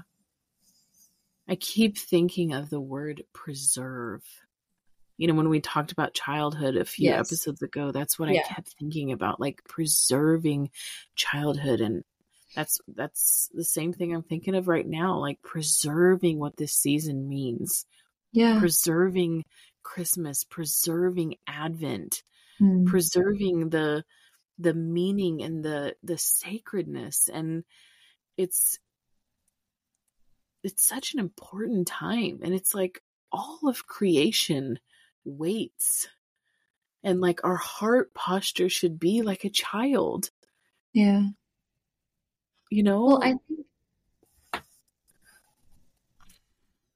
I 1.47 1.55
keep 1.55 1.97
thinking 1.97 2.53
of 2.53 2.69
the 2.69 2.79
word 2.79 3.23
preserve 3.33 4.23
you 5.19 5.27
know, 5.27 5.33
when 5.33 5.49
we 5.49 5.59
talked 5.59 5.91
about 5.91 6.13
childhood 6.13 6.77
a 6.77 6.85
few 6.85 7.09
yes. 7.09 7.27
episodes 7.27 7.61
ago, 7.61 7.91
that's 7.91 8.17
what 8.17 8.29
yeah. 8.29 8.39
I 8.39 8.53
kept 8.53 8.73
thinking 8.79 9.11
about, 9.11 9.37
like 9.37 9.61
preserving 9.67 10.69
childhood. 11.13 11.81
And 11.81 12.05
that's, 12.55 12.79
that's 12.87 13.49
the 13.53 13.65
same 13.65 13.91
thing 13.91 14.15
I'm 14.15 14.23
thinking 14.23 14.55
of 14.55 14.69
right 14.69 14.87
now, 14.87 15.19
like 15.19 15.41
preserving 15.41 16.39
what 16.39 16.55
this 16.55 16.71
season 16.71 17.27
means. 17.27 17.85
Yeah. 18.31 18.59
Preserving 18.59 19.43
Christmas, 19.83 20.45
preserving 20.45 21.35
Advent, 21.45 22.23
mm. 22.61 22.85
preserving 22.85 23.71
the, 23.71 24.05
the 24.57 24.73
meaning 24.73 25.43
and 25.43 25.65
the, 25.65 25.95
the 26.01 26.17
sacredness. 26.17 27.27
And 27.27 27.65
it's, 28.37 28.79
it's 30.63 30.87
such 30.87 31.13
an 31.13 31.19
important 31.19 31.87
time. 31.87 32.39
And 32.41 32.53
it's 32.53 32.73
like 32.73 33.01
all 33.33 33.59
of 33.67 33.85
creation 33.85 34.79
waits 35.25 36.07
and 37.03 37.21
like 37.21 37.43
our 37.43 37.55
heart 37.55 38.13
posture 38.13 38.69
should 38.69 38.99
be 38.99 39.21
like 39.21 39.45
a 39.45 39.49
child. 39.49 40.29
Yeah. 40.93 41.23
You 42.69 42.83
know? 42.83 43.05
Well 43.05 43.23
i 43.23 43.29
think 43.29 43.65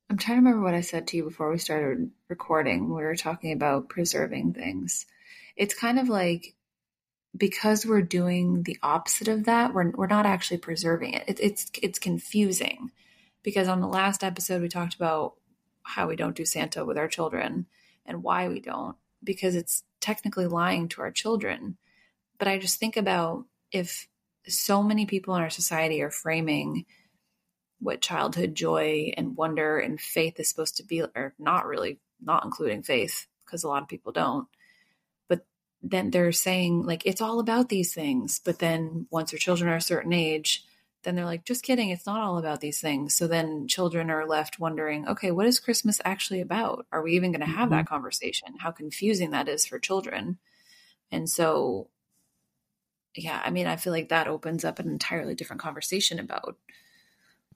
i'm 0.09 0.17
trying 0.17 0.38
to 0.38 0.43
remember 0.43 0.62
what 0.62 0.73
i 0.75 0.81
said 0.81 1.07
to 1.07 1.17
you 1.17 1.23
before 1.23 1.51
we 1.51 1.57
started 1.57 2.12
recording 2.27 2.88
we 2.88 3.01
were 3.01 3.15
talking 3.15 3.51
about 3.53 3.89
preserving 3.89 4.53
things. 4.53 5.05
It's 5.55 5.73
kind 5.73 5.99
of 5.99 6.09
like 6.09 6.55
because 7.36 7.86
we're 7.86 8.01
doing 8.01 8.63
the 8.63 8.77
opposite 8.83 9.27
of 9.27 9.45
that 9.45 9.73
we're, 9.73 9.91
we're 9.91 10.07
not 10.07 10.25
actually 10.25 10.57
preserving 10.57 11.13
it. 11.13 11.23
it 11.27 11.39
it's 11.39 11.71
it's 11.81 11.99
confusing 11.99 12.91
Because 13.43 13.67
on 13.67 13.81
the 13.81 13.88
last 13.88 14.23
episode, 14.23 14.62
we 14.62 14.69
talked 14.69 14.95
about 14.95 15.33
how 15.83 16.07
we 16.07 16.15
don't 16.15 16.36
do 16.36 16.45
Santa 16.45 16.86
with 16.86 16.97
our 16.97 17.07
children 17.07 17.65
and 18.05 18.23
why 18.23 18.47
we 18.47 18.59
don't, 18.59 18.95
because 19.23 19.55
it's 19.55 19.83
technically 20.01 20.47
lying 20.47 20.87
to 20.89 21.01
our 21.01 21.11
children. 21.11 21.77
But 22.37 22.47
I 22.47 22.57
just 22.57 22.79
think 22.79 22.97
about 22.97 23.45
if 23.71 24.07
so 24.47 24.83
many 24.83 25.05
people 25.05 25.35
in 25.35 25.41
our 25.41 25.49
society 25.49 26.01
are 26.01 26.11
framing 26.11 26.85
what 27.79 28.01
childhood 28.01 28.55
joy 28.55 29.13
and 29.17 29.35
wonder 29.35 29.77
and 29.77 29.99
faith 29.99 30.39
is 30.39 30.49
supposed 30.49 30.77
to 30.77 30.83
be, 30.83 31.01
or 31.01 31.33
not 31.37 31.65
really, 31.65 31.99
not 32.21 32.45
including 32.45 32.83
faith, 32.83 33.27
because 33.45 33.63
a 33.63 33.67
lot 33.67 33.81
of 33.81 33.89
people 33.89 34.11
don't. 34.11 34.47
But 35.27 35.45
then 35.81 36.11
they're 36.11 36.31
saying, 36.31 36.83
like, 36.85 37.05
it's 37.05 37.21
all 37.21 37.39
about 37.39 37.69
these 37.69 37.93
things. 37.93 38.39
But 38.43 38.59
then 38.59 39.07
once 39.11 39.31
your 39.31 39.39
children 39.39 39.69
are 39.69 39.77
a 39.77 39.81
certain 39.81 40.13
age, 40.13 40.65
then 41.03 41.15
they're 41.15 41.25
like, 41.25 41.45
just 41.45 41.63
kidding, 41.63 41.89
it's 41.89 42.05
not 42.05 42.21
all 42.21 42.37
about 42.37 42.61
these 42.61 42.79
things. 42.79 43.15
So 43.15 43.27
then 43.27 43.67
children 43.67 44.09
are 44.09 44.25
left 44.25 44.59
wondering, 44.59 45.07
okay, 45.07 45.31
what 45.31 45.45
is 45.45 45.59
Christmas 45.59 46.01
actually 46.03 46.41
about? 46.41 46.85
Are 46.91 47.01
we 47.01 47.13
even 47.13 47.31
going 47.31 47.41
to 47.41 47.45
have 47.45 47.69
mm-hmm. 47.69 47.77
that 47.77 47.87
conversation? 47.87 48.55
How 48.59 48.71
confusing 48.71 49.31
that 49.31 49.49
is 49.49 49.65
for 49.65 49.79
children. 49.79 50.37
And 51.11 51.29
so, 51.29 51.89
yeah, 53.15 53.41
I 53.43 53.49
mean, 53.51 53.67
I 53.67 53.75
feel 53.75 53.93
like 53.93 54.09
that 54.09 54.27
opens 54.27 54.65
up 54.65 54.79
an 54.79 54.89
entirely 54.89 55.35
different 55.35 55.61
conversation 55.61 56.19
about, 56.19 56.57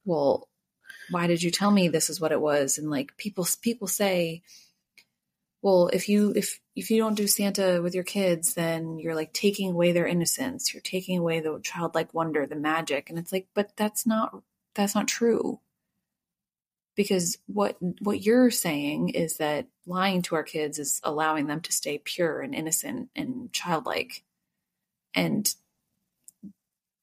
well, 0.05 0.49
why 1.10 1.27
did 1.27 1.41
you 1.41 1.51
tell 1.51 1.71
me 1.71 1.88
this 1.88 2.10
is 2.10 2.19
what 2.19 2.31
it 2.31 2.41
was? 2.41 2.77
And 2.77 2.89
like 2.89 3.17
people, 3.17 3.47
people 3.62 3.88
say, 3.88 4.43
well 5.62 5.89
if 5.93 6.08
you 6.08 6.34
if 6.36 6.60
if 6.76 6.91
you 6.91 6.98
don't 6.98 7.15
do 7.15 7.28
santa 7.28 7.82
with 7.82 7.96
your 7.96 8.04
kids 8.04 8.54
then 8.54 9.00
you're 9.00 9.15
like 9.15 9.34
taking 9.34 9.72
away 9.72 9.91
their 9.91 10.08
innocence. 10.08 10.74
You're 10.74 10.82
taking 10.82 11.17
away 11.17 11.39
the 11.39 11.60
childlike 11.63 12.13
wonder 12.13 12.46
the 12.46 12.56
magic. 12.56 13.10
And 13.10 13.17
it's 13.20 13.32
like 13.32 13.48
but 13.54 13.76
that's 13.76 14.06
not 14.06 14.41
that's 14.76 14.96
not 14.96 15.08
true. 15.08 15.60
Because 16.96 17.38
what 17.48 17.78
what 18.02 18.22
you're 18.22 18.52
saying 18.52 19.10
is 19.10 19.38
that 19.38 19.67
lying 19.86 20.22
to 20.24 20.36
our 20.36 20.43
kids 20.43 20.80
is 20.80 21.02
allowing 21.04 21.48
them 21.48 21.62
to 21.62 21.72
stay 21.72 21.98
pure 21.98 22.41
and 22.41 22.56
innocent 22.56 23.10
and 23.15 23.52
childlike. 23.54 24.24
And 25.15 25.54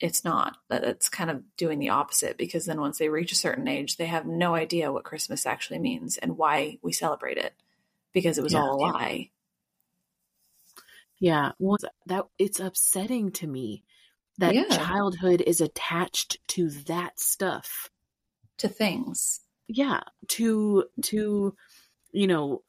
it's 0.00 0.24
not. 0.24 0.58
That 0.68 0.84
it's 0.84 1.08
kind 1.08 1.30
of 1.30 1.42
doing 1.56 1.78
the 1.78 1.90
opposite 1.90 2.36
because 2.36 2.66
then 2.66 2.80
once 2.80 2.98
they 2.98 3.08
reach 3.08 3.32
a 3.32 3.36
certain 3.36 3.68
age 3.68 3.96
they 3.96 4.06
have 4.06 4.26
no 4.26 4.54
idea 4.54 4.92
what 4.92 5.04
christmas 5.04 5.46
actually 5.46 5.78
means 5.78 6.16
and 6.18 6.36
why 6.36 6.78
we 6.82 6.92
celebrate 6.92 7.38
it 7.38 7.54
because 8.14 8.38
it 8.38 8.42
was 8.42 8.54
yeah. 8.54 8.60
all 8.60 8.76
a 8.76 8.80
lie. 8.80 9.30
Yeah, 11.20 11.52
well, 11.58 11.76
that 12.06 12.24
it's 12.38 12.60
upsetting 12.60 13.32
to 13.32 13.46
me 13.46 13.84
that 14.38 14.54
yeah. 14.54 14.64
childhood 14.68 15.42
is 15.46 15.60
attached 15.60 16.38
to 16.48 16.70
that 16.86 17.20
stuff, 17.20 17.90
to 18.58 18.68
things. 18.68 19.40
Yeah, 19.68 20.00
to 20.28 20.84
to 21.02 21.54
you 22.12 22.26
know 22.26 22.62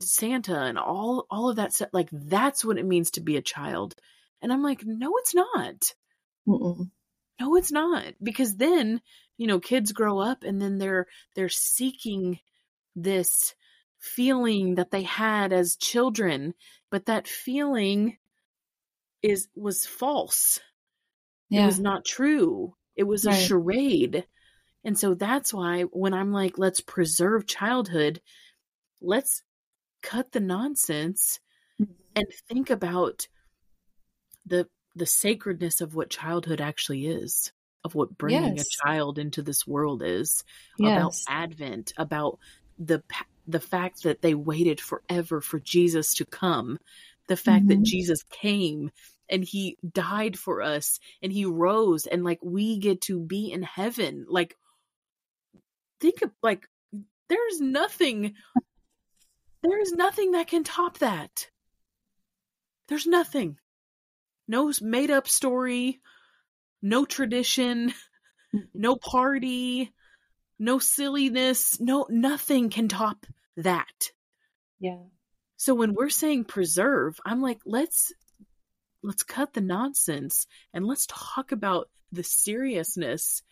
Santa 0.00 0.60
and 0.60 0.78
all 0.78 1.26
all 1.30 1.50
of 1.50 1.56
that 1.56 1.72
stuff. 1.72 1.90
Like 1.92 2.08
that's 2.12 2.64
what 2.64 2.78
it 2.78 2.86
means 2.86 3.12
to 3.12 3.20
be 3.20 3.36
a 3.36 3.42
child. 3.42 3.94
And 4.42 4.52
I'm 4.52 4.62
like, 4.62 4.82
no, 4.84 5.12
it's 5.18 5.34
not. 5.34 5.94
Mm-mm. 6.48 6.90
No, 7.38 7.56
it's 7.56 7.72
not. 7.72 8.14
Because 8.22 8.56
then 8.56 9.00
you 9.36 9.46
know 9.46 9.60
kids 9.60 9.92
grow 9.92 10.18
up 10.20 10.44
and 10.44 10.60
then 10.60 10.78
they're 10.78 11.06
they're 11.34 11.48
seeking 11.48 12.38
this 12.96 13.54
feeling 14.00 14.76
that 14.76 14.90
they 14.90 15.02
had 15.02 15.52
as 15.52 15.76
children, 15.76 16.54
but 16.90 17.06
that 17.06 17.28
feeling 17.28 18.16
is 19.22 19.48
was 19.54 19.86
false. 19.86 20.60
Yeah. 21.50 21.64
It 21.64 21.66
was 21.66 21.80
not 21.80 22.04
true. 22.04 22.74
It 22.96 23.04
was 23.04 23.24
right. 23.24 23.36
a 23.36 23.38
charade. 23.38 24.26
And 24.84 24.98
so 24.98 25.14
that's 25.14 25.52
why 25.52 25.82
when 25.82 26.14
I'm 26.14 26.32
like, 26.32 26.58
let's 26.58 26.80
preserve 26.80 27.46
childhood, 27.46 28.20
let's 29.02 29.42
cut 30.02 30.32
the 30.32 30.40
nonsense 30.40 31.38
mm-hmm. 31.80 31.92
and 32.16 32.26
think 32.48 32.70
about 32.70 33.28
the 34.46 34.66
the 34.96 35.06
sacredness 35.06 35.80
of 35.80 35.94
what 35.94 36.10
childhood 36.10 36.60
actually 36.60 37.06
is, 37.06 37.52
of 37.84 37.94
what 37.94 38.16
bringing 38.16 38.56
yes. 38.56 38.66
a 38.66 38.86
child 38.86 39.18
into 39.18 39.42
this 39.42 39.66
world 39.66 40.02
is, 40.02 40.42
yes. 40.78 40.96
about 40.96 41.42
Advent, 41.42 41.92
about 41.96 42.38
the 42.78 43.02
the 43.46 43.60
fact 43.60 44.02
that 44.02 44.22
they 44.22 44.34
waited 44.34 44.80
forever 44.80 45.40
for 45.40 45.58
Jesus 45.58 46.14
to 46.14 46.24
come, 46.24 46.78
the 47.28 47.36
fact 47.36 47.66
mm-hmm. 47.66 47.80
that 47.80 47.82
Jesus 47.82 48.22
came 48.24 48.90
and 49.28 49.44
he 49.44 49.78
died 49.92 50.38
for 50.38 50.62
us 50.62 50.98
and 51.22 51.32
he 51.32 51.44
rose 51.44 52.06
and 52.06 52.24
like 52.24 52.40
we 52.42 52.78
get 52.78 53.00
to 53.02 53.18
be 53.20 53.52
in 53.52 53.62
heaven. 53.62 54.26
Like 54.28 54.56
think 56.00 56.22
of 56.22 56.30
like 56.42 56.66
there's 57.28 57.60
nothing 57.60 58.34
there 59.62 59.80
is 59.80 59.92
nothing 59.92 60.32
that 60.32 60.48
can 60.48 60.64
top 60.64 60.98
that. 60.98 61.48
There's 62.88 63.06
nothing. 63.06 63.58
No 64.48 64.72
made 64.80 65.10
up 65.10 65.28
story, 65.28 66.00
no 66.82 67.04
tradition, 67.04 67.92
no 68.74 68.96
party, 68.96 69.92
no 70.60 70.78
silliness, 70.78 71.80
no 71.80 72.06
nothing 72.10 72.68
can 72.68 72.86
top 72.86 73.26
that. 73.56 74.10
Yeah. 74.78 74.98
So 75.56 75.74
when 75.74 75.94
we're 75.94 76.10
saying 76.10 76.44
preserve, 76.44 77.18
I'm 77.24 77.40
like, 77.40 77.60
let's 77.64 78.12
let's 79.02 79.22
cut 79.22 79.54
the 79.54 79.62
nonsense 79.62 80.46
and 80.74 80.86
let's 80.86 81.06
talk 81.06 81.50
about 81.50 81.88
the 82.12 82.22
seriousness. 82.22 83.42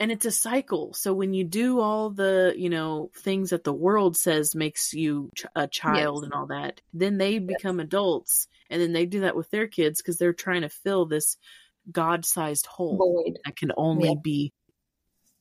And 0.00 0.10
it's 0.10 0.26
a 0.26 0.32
cycle. 0.32 0.94
So 0.94 1.14
when 1.14 1.32
you 1.32 1.44
do 1.44 1.78
all 1.78 2.10
the, 2.10 2.54
you 2.56 2.70
know, 2.70 3.10
things 3.14 3.50
that 3.50 3.62
the 3.62 3.72
world 3.72 4.16
says 4.16 4.54
makes 4.54 4.92
you 4.94 5.30
ch- 5.36 5.46
a 5.54 5.68
child 5.68 6.22
yes. 6.22 6.24
and 6.24 6.32
all 6.32 6.46
that, 6.46 6.80
then 6.92 7.18
they 7.18 7.38
become 7.38 7.78
yes. 7.78 7.84
adults 7.84 8.48
and 8.68 8.80
then 8.80 8.92
they 8.92 9.06
do 9.06 9.20
that 9.20 9.36
with 9.36 9.50
their 9.50 9.68
kids 9.68 10.00
because 10.00 10.16
they're 10.16 10.32
trying 10.32 10.62
to 10.62 10.68
fill 10.68 11.06
this 11.06 11.36
god-sized 11.90 12.66
hole 12.66 12.96
Void. 12.96 13.38
that 13.44 13.56
can 13.56 13.72
only 13.76 14.16
be 14.22 14.52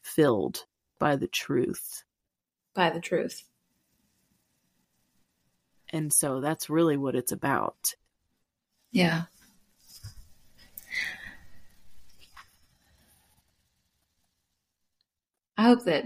filled 0.02 0.66
by 1.00 1.16
the 1.16 1.28
truth. 1.28 2.04
By 2.74 2.90
the 2.90 3.00
truth. 3.00 3.44
And 5.90 6.12
so 6.12 6.40
that's 6.40 6.70
really 6.70 6.98
what 6.98 7.16
it's 7.16 7.32
about. 7.32 7.94
Yeah. 8.92 9.24
I 15.58 15.64
hope 15.64 15.86
that 15.86 16.06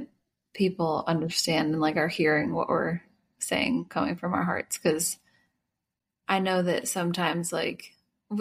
people 0.53 1.03
understand 1.07 1.71
and 1.71 1.81
like 1.81 1.97
are 1.97 2.07
hearing 2.07 2.53
what 2.53 2.67
we're 2.67 3.01
saying 3.39 3.85
coming 3.89 4.15
from 4.15 4.33
our 4.33 4.43
hearts 4.43 4.77
because 4.77 5.17
I 6.27 6.39
know 6.39 6.61
that 6.63 6.87
sometimes 6.87 7.53
like 7.53 7.94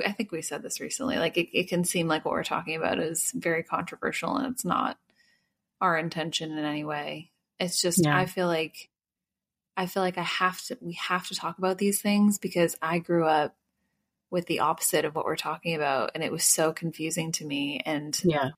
I 0.04 0.12
think 0.12 0.32
we 0.32 0.42
said 0.42 0.62
this 0.62 0.80
recently. 0.80 1.18
Like 1.18 1.36
it, 1.36 1.56
it 1.56 1.68
can 1.68 1.84
seem 1.84 2.08
like 2.08 2.24
what 2.24 2.32
we're 2.32 2.44
talking 2.44 2.76
about 2.76 2.98
is 2.98 3.32
very 3.34 3.62
controversial, 3.62 4.36
and 4.36 4.52
it's 4.52 4.64
not 4.64 4.98
our 5.80 5.96
intention 5.98 6.56
in 6.56 6.64
any 6.64 6.84
way. 6.84 7.30
It's 7.60 7.80
just 7.80 8.04
yeah. 8.04 8.16
I 8.16 8.26
feel 8.26 8.46
like 8.46 8.88
I 9.76 9.86
feel 9.86 10.02
like 10.02 10.18
I 10.18 10.22
have 10.22 10.60
to. 10.66 10.78
We 10.80 10.94
have 10.94 11.28
to 11.28 11.34
talk 11.34 11.58
about 11.58 11.78
these 11.78 12.00
things 12.00 12.38
because 12.38 12.76
I 12.80 12.98
grew 12.98 13.26
up 13.26 13.54
with 14.30 14.46
the 14.46 14.60
opposite 14.60 15.04
of 15.04 15.14
what 15.14 15.26
we're 15.26 15.36
talking 15.36 15.74
about, 15.74 16.12
and 16.14 16.24
it 16.24 16.32
was 16.32 16.44
so 16.44 16.72
confusing 16.72 17.32
to 17.32 17.44
me. 17.44 17.80
And 17.84 18.18
yeah, 18.24 18.50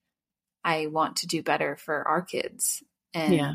I 0.65 0.87
want 0.87 1.17
to 1.17 1.27
do 1.27 1.43
better 1.43 1.77
for 1.77 2.07
our 2.07 2.23
kids 2.23 2.83
and 3.15 3.35
yeah. 3.35 3.55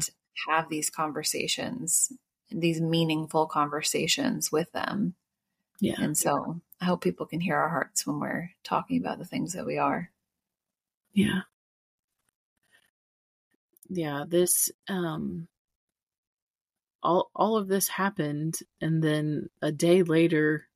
have 0.50 0.70
these 0.70 0.90
conversations, 0.90 2.12
these 2.50 2.82
meaningful 2.82 3.48
conversations 3.48 4.52
with 4.52 4.72
them. 4.72 5.16
Yeah. 5.80 5.96
And 6.00 6.18
so 6.18 6.62
I 6.82 6.86
hope 6.86 7.02
people 7.02 7.28
can 7.28 7.40
hear 7.40 7.56
our 7.56 7.70
hearts 7.70 8.08
when 8.08 8.20
we're 8.20 8.50
talking 8.64 9.00
about 9.00 9.20
the 9.20 9.26
things 9.26 9.54
that 9.54 9.68
we 9.68 9.78
are. 9.78 10.10
Yeah. 11.14 11.42
Yeah, 13.88 14.24
this 14.28 14.72
um 14.88 15.48
all 17.04 17.30
all 17.36 17.58
of 17.58 17.68
this 17.68 17.88
happened 17.88 18.60
and 18.80 19.04
then 19.04 19.50
a 19.62 19.72
day 19.72 20.02
later 20.02 20.68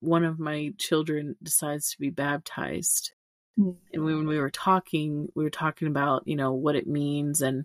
one 0.00 0.24
of 0.24 0.38
my 0.38 0.72
children 0.78 1.36
decides 1.42 1.90
to 1.90 1.98
be 1.98 2.10
baptized. 2.10 3.12
Mm-hmm. 3.58 3.78
And 3.92 4.04
when 4.04 4.28
we 4.28 4.38
were 4.38 4.50
talking, 4.50 5.28
we 5.34 5.42
were 5.42 5.50
talking 5.50 5.88
about, 5.88 6.22
you 6.26 6.36
know, 6.36 6.52
what 6.52 6.76
it 6.76 6.86
means 6.86 7.42
and 7.42 7.64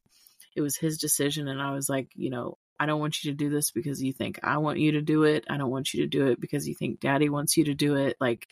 it 0.56 0.62
was 0.62 0.76
his 0.76 0.98
decision 0.98 1.48
and 1.48 1.62
I 1.62 1.72
was 1.72 1.88
like, 1.88 2.10
you 2.16 2.32
know, 2.32 2.58
I 2.84 2.86
don't 2.86 3.00
want 3.00 3.24
you 3.24 3.32
to 3.32 3.38
do 3.38 3.50
this 3.50 3.72
because 3.72 4.04
you 4.04 4.14
think 4.14 4.40
I 4.44 4.58
want 4.58 4.80
you 4.80 4.94
to 4.94 5.02
do 5.02 5.24
it. 5.24 5.46
I 5.50 5.58
don't 5.58 5.72
want 5.72 5.94
you 5.94 6.02
to 6.02 6.08
do 6.08 6.28
it 6.28 6.42
because 6.42 6.68
you 6.68 6.76
think 6.76 7.00
daddy 7.00 7.30
wants 7.30 7.58
you 7.58 7.66
to 7.66 7.74
do 7.74 7.96
it. 7.96 8.18
Like 8.20 8.48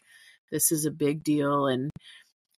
this 0.51 0.71
is 0.71 0.85
a 0.85 0.91
big 0.91 1.23
deal 1.23 1.67
and 1.67 1.91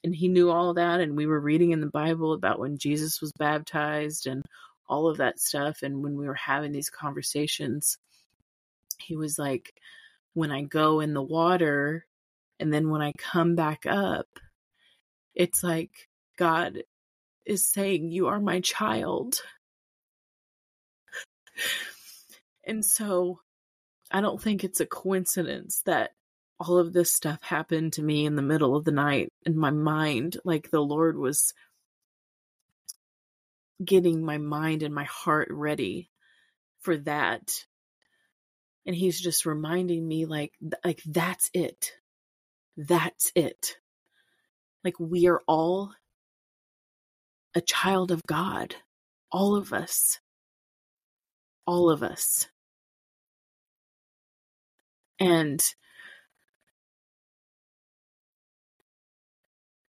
and 0.03 0.13
he 0.13 0.27
knew 0.27 0.51
all 0.51 0.75
that 0.75 0.99
and 0.99 1.15
we 1.15 1.25
were 1.25 1.39
reading 1.39 1.71
in 1.71 1.81
the 1.81 1.89
Bible 1.89 2.33
about 2.33 2.59
when 2.59 2.77
Jesus 2.77 3.21
was 3.21 3.31
baptized 3.39 4.27
and 4.27 4.43
all 4.87 5.09
of 5.09 5.17
that 5.17 5.39
stuff 5.39 5.81
and 5.81 6.03
when 6.03 6.17
we 6.17 6.27
were 6.27 6.35
having 6.35 6.71
these 6.71 6.89
conversations 6.89 7.97
he 8.99 9.15
was 9.15 9.39
like 9.39 9.73
when 10.33 10.51
I 10.51 10.63
go 10.63 10.99
in 10.99 11.13
the 11.13 11.23
water 11.23 12.05
and 12.59 12.71
then 12.71 12.89
when 12.89 13.01
I 13.01 13.13
come 13.17 13.55
back 13.55 13.85
up 13.85 14.27
it's 15.35 15.63
like 15.63 15.91
God 16.37 16.83
is 17.45 17.67
saying, 17.67 18.11
You 18.11 18.27
are 18.27 18.39
my 18.39 18.59
child. 18.61 19.41
and 22.65 22.85
so 22.85 23.39
I 24.11 24.21
don't 24.21 24.41
think 24.41 24.63
it's 24.63 24.79
a 24.79 24.85
coincidence 24.85 25.81
that 25.85 26.11
all 26.59 26.77
of 26.77 26.93
this 26.93 27.11
stuff 27.11 27.39
happened 27.41 27.93
to 27.93 28.03
me 28.03 28.25
in 28.25 28.35
the 28.35 28.41
middle 28.41 28.75
of 28.75 28.85
the 28.85 28.91
night 28.91 29.29
in 29.45 29.57
my 29.57 29.71
mind. 29.71 30.37
Like 30.45 30.69
the 30.69 30.81
Lord 30.81 31.17
was 31.17 31.53
getting 33.83 34.23
my 34.23 34.37
mind 34.37 34.83
and 34.83 34.93
my 34.93 35.03
heart 35.05 35.49
ready 35.51 36.09
for 36.81 36.97
that. 36.97 37.65
And 38.85 38.95
he's 38.95 39.19
just 39.19 39.45
reminding 39.45 40.07
me 40.07 40.25
like 40.25 40.53
like 40.83 41.01
that's 41.05 41.49
it. 41.53 41.93
That's 42.77 43.31
it. 43.35 43.77
Like 44.83 44.99
we 44.99 45.27
are 45.27 45.41
all 45.47 45.93
a 47.55 47.61
child 47.61 48.11
of 48.11 48.21
God. 48.27 48.75
All 49.31 49.55
of 49.55 49.73
us. 49.73 50.19
All 51.65 51.89
of 51.89 52.03
us. 52.03 52.47
And 55.19 55.63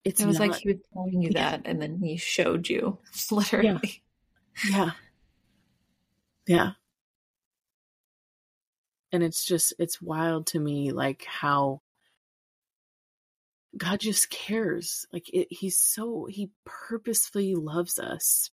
it's 0.05 0.21
it 0.21 0.27
was 0.27 0.39
not, 0.39 0.49
like 0.49 0.61
he 0.61 0.69
was 0.71 0.79
telling 0.93 1.23
you 1.23 1.31
yeah. 1.33 1.51
that 1.51 1.63
and 1.67 1.81
then 1.81 2.01
he 2.03 2.17
showed 2.17 2.69
you 2.69 2.99
literally. 3.31 4.03
Yeah. 4.69 4.71
yeah. 4.71 4.91
Yeah. 6.47 6.71
And 9.13 9.23
it's 9.23 9.45
just 9.45 9.73
it's 9.79 10.01
wild 10.01 10.47
to 10.49 10.61
me 10.61 10.93
like 10.93 11.25
how 11.25 11.83
God 13.77 14.01
just 14.01 14.31
cares. 14.31 15.07
Like 15.13 15.29
it, 15.33 15.49
he's 15.51 15.79
so 15.79 16.27
he 16.29 16.51
purposefully 16.65 17.55
loves 17.55 17.99
us. 17.99 18.51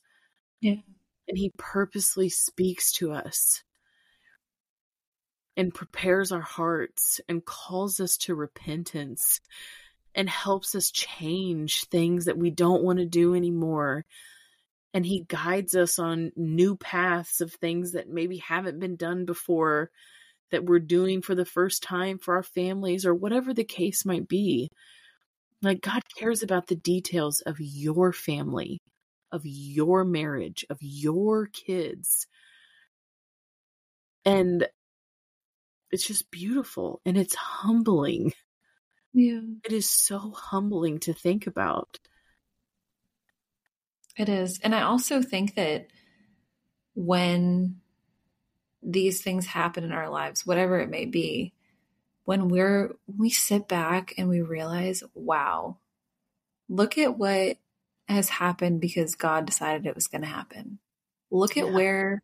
Yeah. 0.61 0.75
And 1.27 1.37
he 1.37 1.51
purposely 1.57 2.29
speaks 2.29 2.91
to 2.93 3.11
us 3.11 3.63
and 5.57 5.73
prepares 5.73 6.31
our 6.31 6.41
hearts 6.41 7.21
and 7.27 7.45
calls 7.45 7.99
us 7.99 8.17
to 8.17 8.35
repentance 8.35 9.39
and 10.13 10.29
helps 10.29 10.75
us 10.75 10.91
change 10.91 11.85
things 11.85 12.25
that 12.25 12.37
we 12.37 12.49
don't 12.49 12.83
want 12.83 12.99
to 12.99 13.05
do 13.05 13.35
anymore. 13.35 14.05
And 14.93 15.05
he 15.05 15.25
guides 15.27 15.75
us 15.75 15.99
on 15.99 16.31
new 16.35 16.77
paths 16.77 17.41
of 17.41 17.51
things 17.53 17.93
that 17.93 18.09
maybe 18.09 18.37
haven't 18.37 18.79
been 18.79 18.95
done 18.95 19.25
before 19.25 19.91
that 20.51 20.65
we're 20.65 20.79
doing 20.79 21.21
for 21.21 21.35
the 21.35 21.45
first 21.45 21.83
time 21.83 22.17
for 22.17 22.35
our 22.35 22.43
families 22.43 23.05
or 23.05 23.13
whatever 23.13 23.53
the 23.53 23.65
case 23.65 24.05
might 24.05 24.27
be. 24.27 24.69
Like 25.61 25.81
God 25.81 26.03
cares 26.17 26.43
about 26.43 26.67
the 26.67 26.75
details 26.75 27.41
of 27.41 27.57
your 27.59 28.13
family, 28.13 28.79
of 29.35 29.41
your 29.43 30.05
marriage, 30.05 30.65
of 30.69 30.77
your 30.81 31.47
kids. 31.47 32.25
And 34.23 34.67
it's 35.91 36.07
just 36.07 36.31
beautiful 36.31 37.01
and 37.05 37.17
it's 37.17 37.35
humbling. 37.35 38.33
Yeah. 39.13 39.41
It 39.63 39.71
is 39.71 39.89
so 39.89 40.33
humbling 40.35 40.99
to 41.01 41.13
think 41.13 41.47
about. 41.47 41.99
It 44.17 44.29
is. 44.29 44.59
And 44.63 44.73
I 44.73 44.83
also 44.83 45.21
think 45.21 45.55
that 45.55 45.87
when 46.95 47.81
these 48.81 49.21
things 49.21 49.45
happen 49.45 49.83
in 49.83 49.91
our 49.91 50.09
lives, 50.09 50.45
whatever 50.45 50.79
it 50.79 50.89
may 50.89 51.05
be, 51.05 51.53
when 52.23 52.47
we're 52.47 52.95
we 53.05 53.29
sit 53.29 53.67
back 53.67 54.13
and 54.17 54.29
we 54.29 54.41
realize, 54.41 55.03
wow, 55.13 55.77
look 56.69 56.97
at 56.97 57.17
what 57.17 57.57
has 58.07 58.29
happened 58.29 58.81
because 58.81 59.15
God 59.15 59.45
decided 59.45 59.85
it 59.85 59.95
was 59.95 60.07
going 60.07 60.21
to 60.21 60.27
happen. 60.27 60.79
Look 61.31 61.57
at 61.57 61.65
yeah. 61.65 61.73
where 61.73 62.23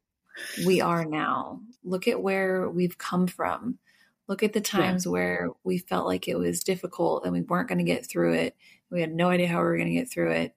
we 0.65 0.81
are 0.81 1.05
now. 1.05 1.61
Look 1.83 2.07
at 2.07 2.21
where 2.21 2.69
we've 2.69 2.97
come 2.97 3.27
from. 3.27 3.79
Look 4.27 4.43
at 4.43 4.53
the 4.53 4.61
times 4.61 5.05
yeah. 5.05 5.11
where 5.11 5.49
we 5.63 5.79
felt 5.79 6.05
like 6.05 6.27
it 6.27 6.37
was 6.37 6.63
difficult 6.63 7.25
and 7.25 7.33
we 7.33 7.41
weren't 7.41 7.67
going 7.67 7.79
to 7.79 7.83
get 7.83 8.05
through 8.05 8.33
it. 8.33 8.55
We 8.89 9.01
had 9.01 9.13
no 9.13 9.29
idea 9.29 9.47
how 9.47 9.57
we 9.57 9.63
were 9.63 9.77
going 9.77 9.89
to 9.89 9.99
get 9.99 10.11
through 10.11 10.31
it. 10.31 10.53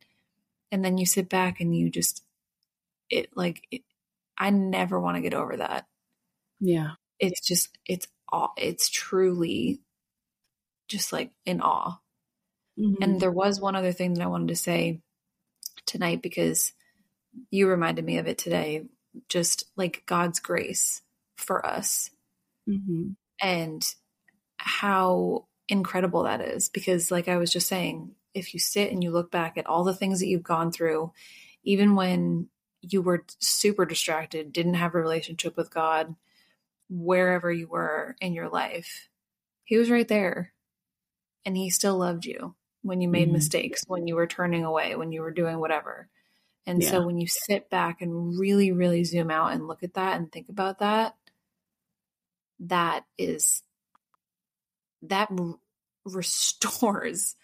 And 0.70 0.84
then 0.84 0.98
you 0.98 1.06
sit 1.06 1.28
back 1.28 1.60
and 1.60 1.74
you 1.74 1.90
just, 1.90 2.22
it 3.08 3.30
like, 3.34 3.66
it, 3.70 3.82
I 4.36 4.50
never 4.50 5.00
want 5.00 5.16
to 5.16 5.22
get 5.22 5.34
over 5.34 5.56
that. 5.56 5.86
Yeah. 6.60 6.92
It's 7.18 7.40
just, 7.40 7.76
it's 7.86 8.06
all, 8.28 8.52
It's 8.56 8.88
truly 8.88 9.80
just 10.88 11.12
like 11.12 11.32
in 11.46 11.60
awe. 11.60 11.98
Mm-hmm. 12.78 13.02
And 13.02 13.20
there 13.20 13.30
was 13.30 13.60
one 13.60 13.76
other 13.76 13.92
thing 13.92 14.14
that 14.14 14.22
I 14.22 14.26
wanted 14.26 14.48
to 14.48 14.56
say 14.56 15.00
tonight 15.86 16.22
because 16.22 16.72
you 17.50 17.68
reminded 17.68 18.04
me 18.04 18.18
of 18.18 18.26
it 18.26 18.38
today. 18.38 18.84
Just 19.28 19.64
like 19.76 20.02
God's 20.06 20.40
grace 20.40 21.02
for 21.36 21.64
us. 21.64 22.10
Mm-hmm. 22.68 23.10
And 23.40 23.94
how 24.56 25.46
incredible 25.68 26.24
that 26.24 26.40
is. 26.40 26.68
Because, 26.68 27.10
like 27.10 27.28
I 27.28 27.36
was 27.36 27.52
just 27.52 27.68
saying, 27.68 28.12
if 28.32 28.54
you 28.54 28.60
sit 28.60 28.90
and 28.90 29.02
you 29.02 29.10
look 29.10 29.30
back 29.30 29.56
at 29.56 29.66
all 29.66 29.84
the 29.84 29.94
things 29.94 30.20
that 30.20 30.26
you've 30.26 30.42
gone 30.42 30.72
through, 30.72 31.12
even 31.62 31.94
when 31.94 32.48
you 32.80 33.02
were 33.02 33.24
super 33.38 33.84
distracted, 33.84 34.52
didn't 34.52 34.74
have 34.74 34.94
a 34.94 35.00
relationship 35.00 35.56
with 35.56 35.72
God, 35.72 36.14
wherever 36.90 37.52
you 37.52 37.68
were 37.68 38.16
in 38.20 38.32
your 38.32 38.48
life, 38.48 39.08
He 39.64 39.76
was 39.76 39.90
right 39.90 40.08
there. 40.08 40.52
And 41.44 41.56
He 41.56 41.70
still 41.70 41.96
loved 41.96 42.24
you 42.24 42.54
when 42.84 43.00
you 43.00 43.08
made 43.08 43.28
mm-hmm. 43.28 43.32
mistakes, 43.32 43.82
when 43.86 44.06
you 44.06 44.14
were 44.14 44.26
turning 44.26 44.62
away, 44.62 44.94
when 44.94 45.10
you 45.10 45.22
were 45.22 45.32
doing 45.32 45.58
whatever. 45.58 46.08
And 46.66 46.82
yeah. 46.82 46.90
so 46.90 47.06
when 47.06 47.18
you 47.18 47.26
sit 47.26 47.70
back 47.70 48.02
and 48.02 48.38
really, 48.38 48.72
really 48.72 49.04
zoom 49.04 49.30
out 49.30 49.52
and 49.52 49.66
look 49.66 49.82
at 49.82 49.94
that 49.94 50.16
and 50.16 50.30
think 50.30 50.50
about 50.50 50.80
that, 50.80 51.16
that 52.60 53.04
is, 53.18 53.62
that 55.02 55.30
restores 56.04 57.36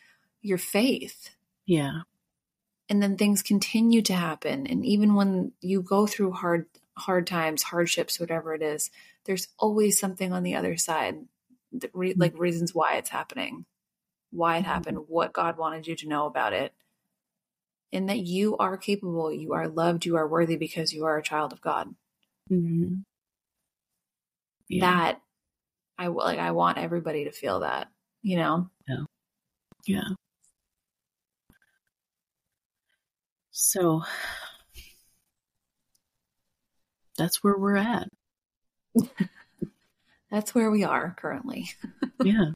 your 0.43 0.59
faith. 0.59 1.31
Yeah. 1.67 2.03
And 2.89 3.03
then 3.03 3.17
things 3.17 3.43
continue 3.43 4.03
to 4.03 4.15
happen. 4.15 4.67
And 4.67 4.85
even 4.85 5.15
when 5.15 5.53
you 5.61 5.81
go 5.81 6.07
through 6.07 6.33
hard, 6.33 6.67
hard 6.97 7.27
times, 7.27 7.63
hardships, 7.63 8.21
whatever 8.21 8.55
it 8.55 8.63
is, 8.63 8.91
there's 9.25 9.49
always 9.59 9.99
something 9.99 10.33
on 10.33 10.43
the 10.43 10.55
other 10.55 10.77
side, 10.77 11.17
re- 11.93 12.11
mm-hmm. 12.11 12.21
like 12.21 12.39
reasons 12.39 12.75
why 12.75 12.97
it's 12.97 13.11
happening, 13.11 13.65
why 14.31 14.57
it 14.57 14.61
mm-hmm. 14.61 14.71
happened, 14.71 14.99
what 15.09 15.33
God 15.33 15.57
wanted 15.57 15.87
you 15.87 15.97
to 15.97 16.09
know 16.09 16.27
about 16.27 16.53
it, 16.53 16.73
and 17.93 18.09
that 18.09 18.19
you 18.19 18.57
are 18.57 18.77
capable, 18.77 19.33
you 19.33 19.53
are 19.53 19.69
loved, 19.69 20.07
you 20.07 20.17
are 20.17 20.29
worthy 20.29 20.57
because 20.57 20.93
you 20.93 21.05
are 21.05 21.19
a 21.19 21.23
child 21.23 21.53
of 21.53 21.61
God. 21.61 21.95
Mm-hmm. 22.51 23.01
Yeah. 24.69 24.81
That 24.81 25.21
I 25.99 26.07
like. 26.07 26.39
I 26.39 26.53
want 26.53 26.79
everybody 26.79 27.25
to 27.25 27.33
feel 27.33 27.61
that. 27.61 27.89
You 28.23 28.37
know. 28.37 28.71
Yeah. 28.89 29.05
Yeah. 29.87 30.09
So 33.51 34.03
that's 37.19 37.43
where 37.43 37.59
we're 37.59 37.77
at. 37.77 38.09
That's 40.31 40.55
where 40.55 40.71
we 40.71 40.85
are 40.85 41.15
currently. 41.19 41.71
yeah. 42.25 42.53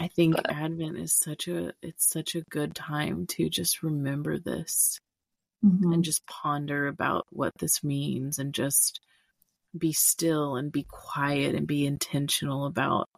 I 0.00 0.08
think 0.08 0.36
but, 0.36 0.50
Advent 0.50 0.96
is 0.96 1.12
such 1.12 1.46
a 1.46 1.74
it's 1.82 2.08
such 2.08 2.34
a 2.34 2.40
good 2.48 2.74
time 2.74 3.26
to 3.32 3.50
just 3.50 3.82
remember 3.82 4.38
this 4.38 4.98
mm-hmm. 5.62 5.92
and 5.92 6.02
just 6.02 6.26
ponder 6.26 6.86
about 6.86 7.26
what 7.28 7.52
this 7.58 7.84
means 7.84 8.38
and 8.38 8.54
just 8.54 9.00
be 9.76 9.92
still 9.92 10.56
and 10.56 10.72
be 10.72 10.86
quiet 10.88 11.54
and 11.54 11.66
be 11.66 11.84
intentional 11.84 12.64
about 12.64 13.10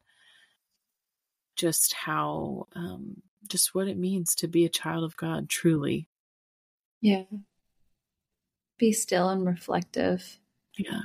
just 1.55 1.95
how 1.95 2.67
um 2.75 3.23
just 3.49 3.77
what 3.77 3.87
it 3.87 3.97
means 3.97 4.35
to 4.35 4.49
be 4.49 4.65
a 4.65 4.69
child 4.69 5.05
of 5.05 5.17
God 5.17 5.49
truly. 5.49 6.09
Yeah. 7.01 7.25
Be 8.79 8.93
still 8.93 9.29
and 9.29 9.47
reflective. 9.47 10.41
Yeah. 10.77 11.03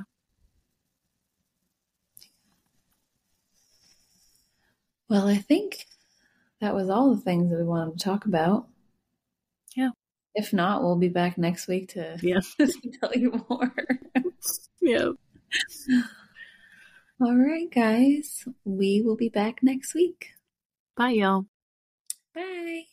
Well, 5.09 5.27
I 5.27 5.37
think 5.37 5.85
that 6.61 6.75
was 6.75 6.89
all 6.89 7.15
the 7.15 7.21
things 7.21 7.49
that 7.49 7.57
we 7.57 7.63
wanted 7.63 7.97
to 7.97 8.03
talk 8.03 8.25
about. 8.25 8.67
Yeah. 9.75 9.91
If 10.35 10.53
not, 10.53 10.83
we'll 10.83 10.97
be 10.97 11.09
back 11.09 11.37
next 11.37 11.67
week 11.67 11.89
to, 11.89 12.17
yeah. 12.21 12.39
tell 12.99 13.13
you 13.15 13.43
more. 13.49 13.73
yeah. 14.81 15.09
All 17.19 17.35
right, 17.35 17.71
guys. 17.71 18.45
We 18.63 19.01
will 19.01 19.15
be 19.15 19.29
back 19.29 19.63
next 19.63 19.95
week. 19.95 20.33
Bye, 20.95 21.11
y'all. 21.11 21.47
Bye. 22.35 22.83